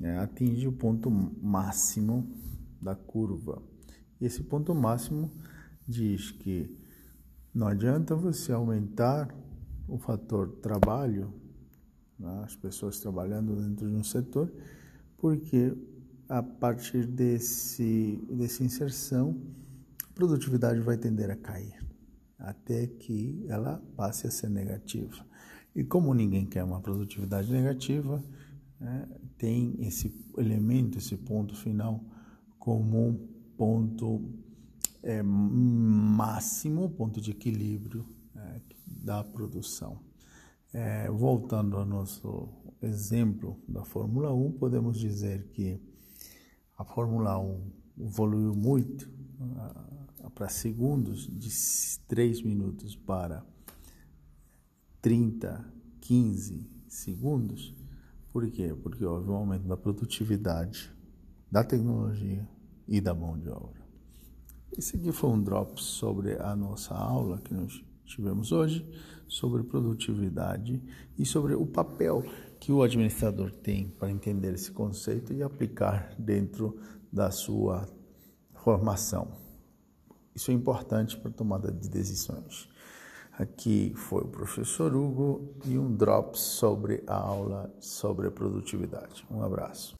é, 0.00 0.16
atinge 0.18 0.66
o 0.66 0.72
ponto 0.72 1.10
máximo 1.10 2.34
da 2.80 2.94
curva. 2.94 3.62
Esse 4.20 4.42
ponto 4.42 4.74
máximo 4.74 5.30
diz 5.86 6.30
que 6.30 6.74
não 7.54 7.66
adianta 7.66 8.16
você 8.16 8.52
aumentar 8.52 9.28
o 9.90 9.98
fator 9.98 10.48
trabalho, 10.62 11.32
né, 12.18 12.42
as 12.44 12.54
pessoas 12.54 13.00
trabalhando 13.00 13.56
dentro 13.56 13.88
de 13.88 13.94
um 13.94 14.04
setor, 14.04 14.52
porque 15.18 15.76
a 16.28 16.42
partir 16.42 17.04
desse, 17.06 18.22
dessa 18.30 18.62
inserção, 18.62 19.36
a 20.08 20.12
produtividade 20.14 20.80
vai 20.80 20.96
tender 20.96 21.30
a 21.30 21.36
cair, 21.36 21.84
até 22.38 22.86
que 22.86 23.44
ela 23.48 23.82
passe 23.96 24.26
a 24.26 24.30
ser 24.30 24.48
negativa. 24.48 25.26
E 25.74 25.82
como 25.82 26.14
ninguém 26.14 26.46
quer 26.46 26.62
uma 26.62 26.80
produtividade 26.80 27.50
negativa, 27.50 28.22
né, 28.78 29.08
tem 29.36 29.76
esse 29.80 30.14
elemento, 30.36 30.98
esse 30.98 31.16
ponto 31.16 31.54
final 31.56 32.02
como 32.58 33.08
um 33.08 33.28
ponto 33.56 34.22
é, 35.02 35.22
máximo, 35.22 36.90
ponto 36.90 37.20
de 37.20 37.30
equilíbrio 37.30 38.06
da 39.02 39.24
produção. 39.24 39.98
É, 40.72 41.10
voltando 41.10 41.76
ao 41.76 41.84
nosso 41.84 42.48
exemplo 42.80 43.60
da 43.66 43.84
Fórmula 43.84 44.32
1, 44.32 44.52
podemos 44.52 44.98
dizer 44.98 45.48
que 45.48 45.80
a 46.76 46.84
Fórmula 46.84 47.38
1 47.38 47.72
evoluiu 47.98 48.54
muito 48.54 49.10
uh, 49.40 50.30
para 50.30 50.48
segundos, 50.48 51.26
de 51.26 51.50
3 52.06 52.42
minutos 52.42 52.94
para 52.94 53.44
30, 55.02 55.64
15 56.00 56.70
segundos. 56.88 57.74
Por 58.32 58.48
quê? 58.50 58.74
Porque 58.80 59.04
houve 59.04 59.28
um 59.28 59.34
aumento 59.34 59.66
da 59.66 59.76
produtividade, 59.76 60.90
da 61.50 61.64
tecnologia 61.64 62.48
e 62.86 63.00
da 63.00 63.14
mão 63.14 63.38
de 63.38 63.48
obra. 63.48 63.80
Esse 64.76 64.96
aqui 64.96 65.10
foi 65.10 65.30
um 65.30 65.42
drop 65.42 65.82
sobre 65.82 66.38
a 66.38 66.54
nossa 66.54 66.94
aula 66.94 67.38
que 67.38 67.52
nós 67.52 67.84
tivemos 68.10 68.52
hoje, 68.52 68.86
sobre 69.26 69.62
produtividade 69.62 70.82
e 71.18 71.24
sobre 71.24 71.54
o 71.54 71.64
papel 71.64 72.24
que 72.58 72.72
o 72.72 72.82
administrador 72.82 73.50
tem 73.50 73.88
para 73.88 74.10
entender 74.10 74.52
esse 74.52 74.70
conceito 74.70 75.32
e 75.32 75.42
aplicar 75.42 76.14
dentro 76.18 76.78
da 77.12 77.30
sua 77.30 77.88
formação. 78.54 79.32
Isso 80.34 80.50
é 80.50 80.54
importante 80.54 81.16
para 81.16 81.30
a 81.30 81.34
tomada 81.34 81.72
de 81.72 81.88
decisões. 81.88 82.68
Aqui 83.32 83.92
foi 83.96 84.22
o 84.22 84.28
professor 84.28 84.94
Hugo 84.94 85.54
e 85.64 85.78
um 85.78 85.94
drop 85.94 86.38
sobre 86.38 87.02
a 87.06 87.14
aula 87.14 87.74
sobre 87.80 88.30
produtividade. 88.30 89.24
Um 89.30 89.42
abraço. 89.42 89.96